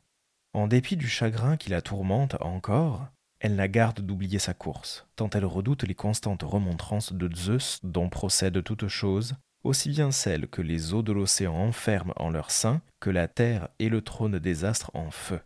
En 0.53 0.67
dépit 0.67 0.97
du 0.97 1.07
chagrin 1.07 1.55
qui 1.55 1.69
la 1.69 1.83
tourmente 1.83 2.35
encore, 2.41 3.05
elle 3.39 3.55
la 3.55 3.67
garde 3.67 4.01
d'oublier 4.01 4.39
sa 4.39 4.55
course, 4.55 5.05
tant 5.15 5.29
elle 5.29 5.45
redoute 5.45 5.83
les 5.83 5.93
constantes 5.93 6.41
remontrances 6.41 7.13
de 7.13 7.29
Zeus 7.35 7.79
dont 7.83 8.09
procèdent 8.09 8.63
toutes 8.63 8.87
choses, 8.87 9.35
aussi 9.63 9.89
bien 9.89 10.11
celles 10.11 10.47
que 10.47 10.63
les 10.63 10.95
eaux 10.95 11.03
de 11.03 11.11
l'océan 11.11 11.53
enferment 11.53 12.13
en 12.15 12.31
leur 12.31 12.49
sein, 12.49 12.81
que 12.99 13.11
la 13.11 13.27
terre 13.27 13.69
et 13.77 13.89
le 13.89 14.01
trône 14.01 14.39
des 14.39 14.65
astres 14.65 14.89
en 14.95 15.11
feu. 15.11 15.41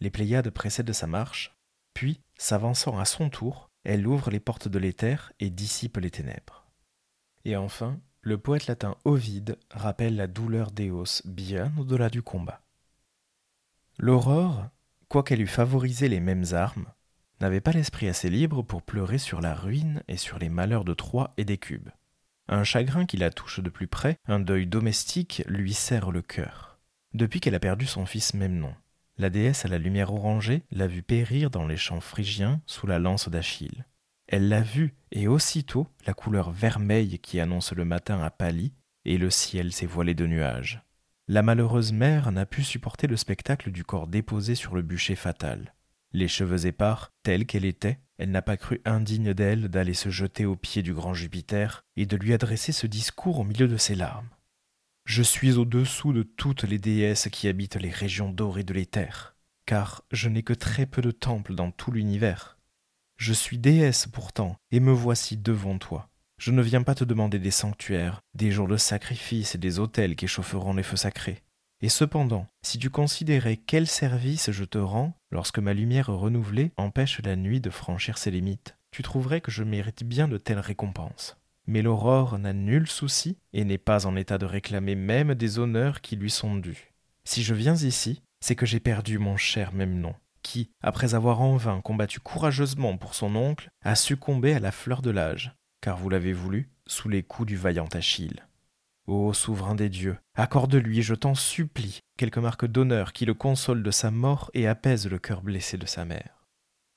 Les 0.00 0.10
Pléiades 0.10 0.48
précèdent 0.48 0.92
sa 0.92 1.06
marche, 1.06 1.54
puis, 1.92 2.20
s'avançant 2.38 2.98
à 2.98 3.04
son 3.04 3.28
tour, 3.28 3.70
elle 3.84 4.06
ouvre 4.06 4.30
les 4.30 4.40
portes 4.40 4.68
de 4.68 4.78
l'éther 4.78 5.32
et 5.40 5.50
dissipe 5.50 5.98
les 5.98 6.10
ténèbres. 6.10 6.66
Et 7.44 7.56
enfin, 7.56 8.00
le 8.22 8.38
poète 8.38 8.66
latin 8.66 8.96
Ovide 9.04 9.58
rappelle 9.70 10.16
la 10.16 10.26
douleur 10.26 10.70
d'Éos 10.70 11.22
bien 11.26 11.72
au-delà 11.78 12.08
du 12.08 12.22
combat. 12.22 12.62
L'aurore, 13.98 14.68
quoiqu'elle 15.08 15.42
eût 15.42 15.46
favorisé 15.46 16.08
les 16.08 16.20
mêmes 16.20 16.46
armes, 16.52 16.86
n'avait 17.40 17.60
pas 17.60 17.72
l'esprit 17.72 18.08
assez 18.08 18.30
libre 18.30 18.62
pour 18.62 18.82
pleurer 18.82 19.18
sur 19.18 19.40
la 19.40 19.54
ruine 19.54 20.02
et 20.08 20.16
sur 20.16 20.38
les 20.38 20.48
malheurs 20.48 20.84
de 20.84 20.94
Troie 20.94 21.32
et 21.36 21.44
des 21.44 21.58
Cubes. 21.58 21.90
Un 22.48 22.64
chagrin 22.64 23.06
qui 23.06 23.16
la 23.16 23.30
touche 23.30 23.60
de 23.60 23.70
plus 23.70 23.86
près, 23.86 24.18
un 24.26 24.40
deuil 24.40 24.66
domestique, 24.66 25.42
lui 25.46 25.74
serre 25.74 26.10
le 26.10 26.22
cœur. 26.22 26.78
Depuis 27.12 27.40
qu'elle 27.40 27.54
a 27.54 27.60
perdu 27.60 27.86
son 27.86 28.06
fils 28.06 28.34
Memnon, 28.34 28.74
la 29.16 29.30
déesse 29.30 29.64
à 29.64 29.68
la 29.68 29.78
lumière 29.78 30.12
orangée 30.12 30.62
l'a 30.70 30.86
vu 30.86 31.02
périr 31.02 31.50
dans 31.50 31.66
les 31.66 31.76
champs 31.76 32.00
phrygiens 32.00 32.60
sous 32.66 32.86
la 32.86 32.98
lance 32.98 33.28
d'Achille. 33.28 33.86
Elle 34.26 34.48
l'a 34.48 34.62
vu, 34.62 34.94
et 35.12 35.28
aussitôt 35.28 35.86
la 36.06 36.14
couleur 36.14 36.50
vermeille 36.50 37.18
qui 37.18 37.40
annonce 37.40 37.72
le 37.72 37.84
matin 37.84 38.20
a 38.22 38.30
pâli, 38.30 38.72
et 39.04 39.18
le 39.18 39.30
ciel 39.30 39.72
s'est 39.72 39.86
voilé 39.86 40.14
de 40.14 40.26
nuages. 40.26 40.82
La 41.28 41.42
malheureuse 41.42 41.92
mère 41.92 42.32
n'a 42.32 42.46
pu 42.46 42.62
supporter 42.62 43.06
le 43.06 43.16
spectacle 43.16 43.70
du 43.70 43.84
corps 43.84 44.08
déposé 44.08 44.54
sur 44.54 44.74
le 44.74 44.82
bûcher 44.82 45.14
fatal. 45.14 45.74
Les 46.12 46.28
cheveux 46.28 46.66
épars, 46.66 47.12
telle 47.22 47.46
qu'elle 47.46 47.64
était, 47.64 47.98
elle 48.18 48.30
n'a 48.30 48.42
pas 48.42 48.56
cru 48.56 48.80
indigne 48.84 49.34
d'elle 49.34 49.68
d'aller 49.68 49.94
se 49.94 50.08
jeter 50.08 50.44
aux 50.46 50.56
pieds 50.56 50.82
du 50.82 50.94
grand 50.94 51.14
Jupiter 51.14 51.84
et 51.96 52.06
de 52.06 52.16
lui 52.16 52.32
adresser 52.32 52.72
ce 52.72 52.86
discours 52.86 53.40
au 53.40 53.44
milieu 53.44 53.68
de 53.68 53.76
ses 53.76 53.94
larmes. 53.94 54.28
Je 55.04 55.22
suis 55.22 55.52
au-dessous 55.52 56.14
de 56.14 56.22
toutes 56.22 56.62
les 56.64 56.78
déesses 56.78 57.28
qui 57.30 57.46
habitent 57.46 57.76
les 57.76 57.90
régions 57.90 58.30
dorées 58.30 58.64
de 58.64 58.72
l'éther, 58.72 59.36
car 59.66 60.02
je 60.10 60.30
n'ai 60.30 60.42
que 60.42 60.54
très 60.54 60.86
peu 60.86 61.02
de 61.02 61.10
temples 61.10 61.54
dans 61.54 61.70
tout 61.70 61.92
l'univers. 61.92 62.58
Je 63.18 63.34
suis 63.34 63.58
déesse 63.58 64.06
pourtant, 64.06 64.56
et 64.70 64.80
me 64.80 64.92
voici 64.92 65.36
devant 65.36 65.78
toi. 65.78 66.08
Je 66.38 66.50
ne 66.52 66.62
viens 66.62 66.82
pas 66.82 66.94
te 66.94 67.04
demander 67.04 67.38
des 67.38 67.50
sanctuaires, 67.50 68.22
des 68.34 68.50
jours 68.50 68.66
de 68.66 68.78
sacrifice 68.78 69.54
et 69.54 69.58
des 69.58 69.78
autels 69.78 70.16
qui 70.16 70.26
chaufferont 70.26 70.72
les 70.72 70.82
feux 70.82 70.96
sacrés. 70.96 71.42
Et 71.82 71.90
cependant, 71.90 72.46
si 72.62 72.78
tu 72.78 72.88
considérais 72.88 73.58
quel 73.58 73.86
service 73.86 74.50
je 74.50 74.64
te 74.64 74.78
rends 74.78 75.16
lorsque 75.30 75.58
ma 75.58 75.74
lumière 75.74 76.08
renouvelée 76.08 76.72
empêche 76.78 77.20
la 77.22 77.36
nuit 77.36 77.60
de 77.60 77.70
franchir 77.70 78.16
ses 78.16 78.30
limites, 78.30 78.76
tu 78.90 79.02
trouverais 79.02 79.42
que 79.42 79.50
je 79.50 79.64
mérite 79.64 80.02
bien 80.02 80.28
de 80.28 80.38
telles 80.38 80.60
récompenses. 80.60 81.36
Mais 81.66 81.82
l'aurore 81.82 82.38
n'a 82.38 82.52
nul 82.52 82.86
souci 82.86 83.38
et 83.52 83.64
n'est 83.64 83.78
pas 83.78 84.06
en 84.06 84.16
état 84.16 84.38
de 84.38 84.46
réclamer 84.46 84.94
même 84.94 85.34
des 85.34 85.58
honneurs 85.58 86.00
qui 86.00 86.16
lui 86.16 86.30
sont 86.30 86.56
dus. 86.56 86.92
Si 87.24 87.42
je 87.42 87.54
viens 87.54 87.76
ici, 87.76 88.22
c'est 88.40 88.56
que 88.56 88.66
j'ai 88.66 88.80
perdu 88.80 89.18
mon 89.18 89.36
cher 89.36 89.72
Memnon, 89.72 90.14
qui, 90.42 90.70
après 90.82 91.14
avoir 91.14 91.40
en 91.40 91.56
vain 91.56 91.80
combattu 91.80 92.20
courageusement 92.20 92.98
pour 92.98 93.14
son 93.14 93.34
oncle, 93.34 93.70
a 93.82 93.94
succombé 93.94 94.52
à 94.52 94.60
la 94.60 94.72
fleur 94.72 95.00
de 95.00 95.10
l'âge, 95.10 95.54
car 95.80 95.96
vous 95.96 96.10
l'avez 96.10 96.34
voulu, 96.34 96.70
sous 96.86 97.08
les 97.08 97.22
coups 97.22 97.48
du 97.48 97.56
vaillant 97.56 97.88
Achille. 97.92 98.44
Ô 99.06 99.32
souverain 99.32 99.74
des 99.74 99.88
dieux, 99.88 100.16
accorde-lui, 100.34 101.02
je 101.02 101.14
t'en 101.14 101.34
supplie, 101.34 102.00
quelque 102.16 102.40
marque 102.40 102.66
d'honneur 102.66 103.12
qui 103.12 103.26
le 103.26 103.34
console 103.34 103.82
de 103.82 103.90
sa 103.90 104.10
mort 104.10 104.50
et 104.54 104.66
apaise 104.66 105.06
le 105.08 105.18
cœur 105.18 105.42
blessé 105.42 105.76
de 105.76 105.86
sa 105.86 106.04
mère. 106.04 106.46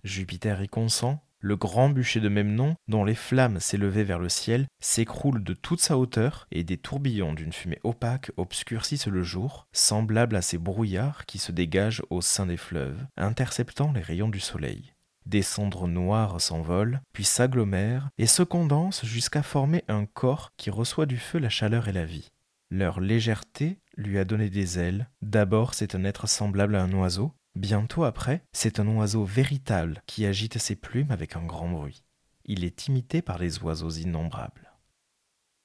Jupiter 0.03 0.62
y 0.62 0.69
consent, 0.69 1.21
le 1.39 1.56
grand 1.56 1.89
bûcher 1.89 2.19
de 2.19 2.30
même 2.30 2.54
nom, 2.54 2.76
dont 2.88 3.04
les 3.04 3.15
flammes 3.15 3.60
s'élevaient 3.60 4.04
vers 4.04 4.19
le 4.19 4.30
ciel, 4.30 4.67
s'écroule 4.80 5.43
de 5.43 5.54
toute 5.54 5.82
sa 5.82 5.97
hauteur, 5.97 6.47
et 6.52 6.63
des 6.63 6.78
tourbillons 6.78 7.34
d'une 7.34 7.54
fumée 7.54 7.80
opaque 7.84 8.32
obscurcissent 8.38 9.08
le 9.08 9.23
jour, 9.23 9.67
semblables 9.71 10.36
à 10.36 10.41
ces 10.41 10.58
brouillards 10.58 11.26
qui 11.26 11.38
se 11.38 11.52
dégagent 11.52 12.04
au 12.10 12.21
sein 12.21 12.45
des 12.45 12.58
fleuves, 12.58 13.06
interceptant 13.17 13.91
les 13.91 14.02
rayons 14.02 14.30
du 14.30 14.39
soleil. 14.39 14.93
Des 15.26 15.41
cendres 15.41 15.88
noires 15.88 16.39
s'envolent, 16.39 17.02
puis 17.12 17.26
s'agglomèrent 17.26 18.10
et 18.17 18.28
se 18.28 18.43
condensent 18.43 19.06
jusqu'à 19.06 19.43
former 19.43 19.84
un 19.89 20.06
corps 20.06 20.52
qui 20.56 20.69
reçoit 20.69 21.06
du 21.06 21.17
feu 21.17 21.38
la 21.38 21.50
chaleur 21.50 21.89
et 21.89 21.93
la 21.93 22.06
vie. 22.06 22.30
Leur 22.69 23.02
légèreté 23.02 23.80
lui 23.97 24.19
a 24.19 24.26
donné 24.26 24.50
des 24.50 24.80
ailes. 24.80 25.10
D'abord 25.21 25.73
c'est 25.73 25.95
un 25.95 26.06
être 26.06 26.28
semblable 26.30 26.76
à 26.76 26.84
un 26.84 26.93
oiseau, 26.93 27.34
bientôt 27.58 28.04
après 28.04 28.43
c'est 28.54 28.80
un 28.80 28.88
oiseau 28.88 29.26
véritable 29.26 30.02
qui 30.06 30.26
agite 30.26 30.58
ses 30.58 30.76
plumes 30.76 31.12
avec 31.12 31.36
un 31.36 31.43
grand 31.43 31.70
bruit. 31.70 32.04
Il 32.46 32.63
est 32.63 32.88
imité 32.88 33.22
par 33.22 33.38
les 33.38 33.60
oiseaux 33.60 33.89
innombrables. 33.89 34.72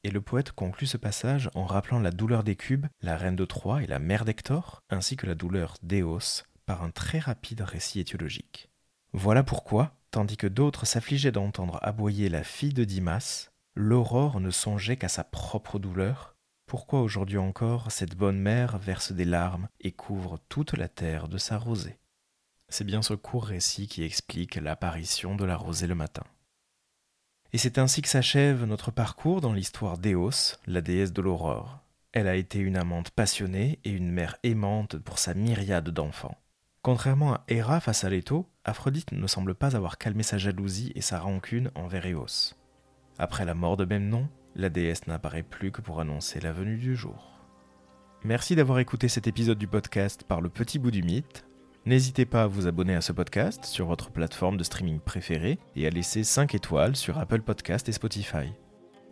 Et 0.04 0.10
le 0.10 0.20
poète 0.20 0.50
conclut 0.50 0.88
ce 0.88 0.96
passage 0.96 1.48
en 1.54 1.64
rappelant 1.64 2.00
la 2.00 2.10
douleur 2.10 2.42
des 2.42 2.56
cubes, 2.56 2.86
la 3.02 3.16
reine 3.16 3.36
de 3.36 3.44
Troie 3.44 3.84
et 3.84 3.86
la 3.86 4.00
mère 4.00 4.24
d'Hector, 4.24 4.82
ainsi 4.90 5.16
que 5.16 5.26
la 5.26 5.36
douleur 5.36 5.76
d'Éos, 5.82 6.42
par 6.66 6.82
un 6.82 6.90
très 6.90 7.20
rapide 7.20 7.60
récit 7.60 8.00
étiologique. 8.00 8.68
Voilà 9.12 9.44
pourquoi, 9.44 9.94
tandis 10.10 10.36
que 10.36 10.48
d'autres 10.48 10.86
s'affligeaient 10.86 11.30
d'entendre 11.30 11.78
aboyer 11.82 12.28
la 12.28 12.42
fille 12.42 12.74
de 12.74 12.82
Dimas, 12.82 13.50
l'aurore 13.74 14.40
ne 14.40 14.50
songeait 14.50 14.96
qu'à 14.96 15.08
sa 15.08 15.22
propre 15.22 15.78
douleur. 15.78 16.31
Pourquoi 16.72 17.02
aujourd'hui 17.02 17.36
encore 17.36 17.92
cette 17.92 18.16
bonne 18.16 18.38
mère 18.38 18.78
verse 18.78 19.12
des 19.12 19.26
larmes 19.26 19.68
et 19.82 19.92
couvre 19.92 20.38
toute 20.48 20.72
la 20.72 20.88
terre 20.88 21.28
de 21.28 21.36
sa 21.36 21.58
rosée 21.58 21.98
C'est 22.70 22.86
bien 22.86 23.02
ce 23.02 23.12
court 23.12 23.44
récit 23.44 23.86
qui 23.88 24.02
explique 24.02 24.54
l'apparition 24.54 25.36
de 25.36 25.44
la 25.44 25.54
rosée 25.54 25.86
le 25.86 25.94
matin. 25.94 26.24
Et 27.52 27.58
c'est 27.58 27.76
ainsi 27.76 28.00
que 28.00 28.08
s'achève 28.08 28.64
notre 28.64 28.90
parcours 28.90 29.42
dans 29.42 29.52
l'histoire 29.52 29.98
d'Éos, 29.98 30.56
la 30.66 30.80
déesse 30.80 31.12
de 31.12 31.20
l'aurore. 31.20 31.80
Elle 32.12 32.26
a 32.26 32.36
été 32.36 32.58
une 32.58 32.78
amante 32.78 33.10
passionnée 33.10 33.78
et 33.84 33.90
une 33.90 34.10
mère 34.10 34.38
aimante 34.42 34.96
pour 34.96 35.18
sa 35.18 35.34
myriade 35.34 35.90
d'enfants. 35.90 36.38
Contrairement 36.80 37.34
à 37.34 37.44
Héra 37.48 37.80
face 37.80 38.04
à 38.04 38.08
Leto, 38.08 38.48
Aphrodite 38.64 39.12
ne 39.12 39.26
semble 39.26 39.54
pas 39.54 39.76
avoir 39.76 39.98
calmé 39.98 40.22
sa 40.22 40.38
jalousie 40.38 40.92
et 40.94 41.02
sa 41.02 41.20
rancune 41.20 41.70
envers 41.74 42.06
Eos. 42.06 42.54
Après 43.18 43.44
la 43.44 43.52
mort 43.52 43.76
de 43.76 43.84
Memnon, 43.84 44.26
la 44.54 44.68
déesse 44.68 45.06
n'apparaît 45.06 45.42
plus 45.42 45.70
que 45.70 45.80
pour 45.80 46.00
annoncer 46.00 46.40
la 46.40 46.52
venue 46.52 46.76
du 46.76 46.96
jour. 46.96 47.40
Merci 48.24 48.54
d'avoir 48.54 48.78
écouté 48.78 49.08
cet 49.08 49.26
épisode 49.26 49.58
du 49.58 49.66
podcast 49.66 50.24
par 50.24 50.40
le 50.40 50.48
petit 50.48 50.78
bout 50.78 50.90
du 50.90 51.02
mythe. 51.02 51.44
N'hésitez 51.86 52.24
pas 52.24 52.44
à 52.44 52.46
vous 52.46 52.68
abonner 52.68 52.94
à 52.94 53.00
ce 53.00 53.12
podcast 53.12 53.64
sur 53.64 53.86
votre 53.86 54.10
plateforme 54.10 54.56
de 54.56 54.62
streaming 54.62 55.00
préférée 55.00 55.58
et 55.74 55.86
à 55.86 55.90
laisser 55.90 56.22
5 56.22 56.54
étoiles 56.54 56.94
sur 56.94 57.18
Apple 57.18 57.42
Podcast 57.42 57.88
et 57.88 57.92
Spotify. 57.92 58.52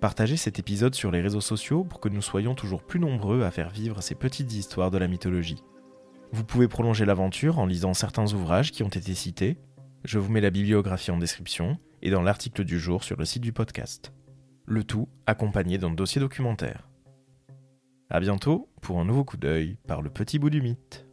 Partagez 0.01 0.37
cet 0.37 0.59
épisode 0.59 0.95
sur 0.95 1.11
les 1.11 1.21
réseaux 1.21 1.41
sociaux 1.41 1.83
pour 1.83 2.01
que 2.01 2.09
nous 2.09 2.23
soyons 2.23 2.55
toujours 2.55 2.85
plus 2.85 3.01
nombreux 3.01 3.43
à 3.43 3.51
faire 3.51 3.71
vivre 3.71 4.01
ces 4.01 4.15
petites 4.15 4.53
histoires 4.53 4.91
de 4.91 4.99
la 4.99 5.09
mythologie. 5.09 5.63
Vous 6.33 6.45
pouvez 6.45 6.69
prolonger 6.69 7.05
l'aventure 7.05 7.59
en 7.59 7.67
lisant 7.67 7.93
certains 7.93 8.33
ouvrages 8.33 8.71
qui 8.71 8.85
ont 8.85 8.89
été 8.89 9.15
cités. 9.15 9.59
Je 10.05 10.21
vous 10.21 10.31
mets 10.31 10.41
la 10.41 10.51
bibliographie 10.51 11.11
en 11.11 11.19
description 11.19 11.77
et 12.03 12.11
dans 12.11 12.23
l'article 12.23 12.65
du 12.65 12.79
jour 12.79 13.03
sur 13.03 13.17
le 13.17 13.25
site 13.25 13.43
du 13.43 13.53
podcast. 13.53 14.13
Le 14.67 14.85
tout 14.85 15.09
accompagné 15.27 15.79
d'un 15.79 15.91
dossier 15.91 16.21
documentaire. 16.21 16.89
A 18.09 18.21
bientôt 18.21 18.69
pour 18.81 19.01
un 19.01 19.05
nouveau 19.05 19.25
coup 19.25 19.37
d'œil 19.37 19.79
par 19.87 20.03
le 20.03 20.11
petit 20.11 20.39
bout 20.39 20.51
du 20.51 20.61
mythe. 20.63 21.07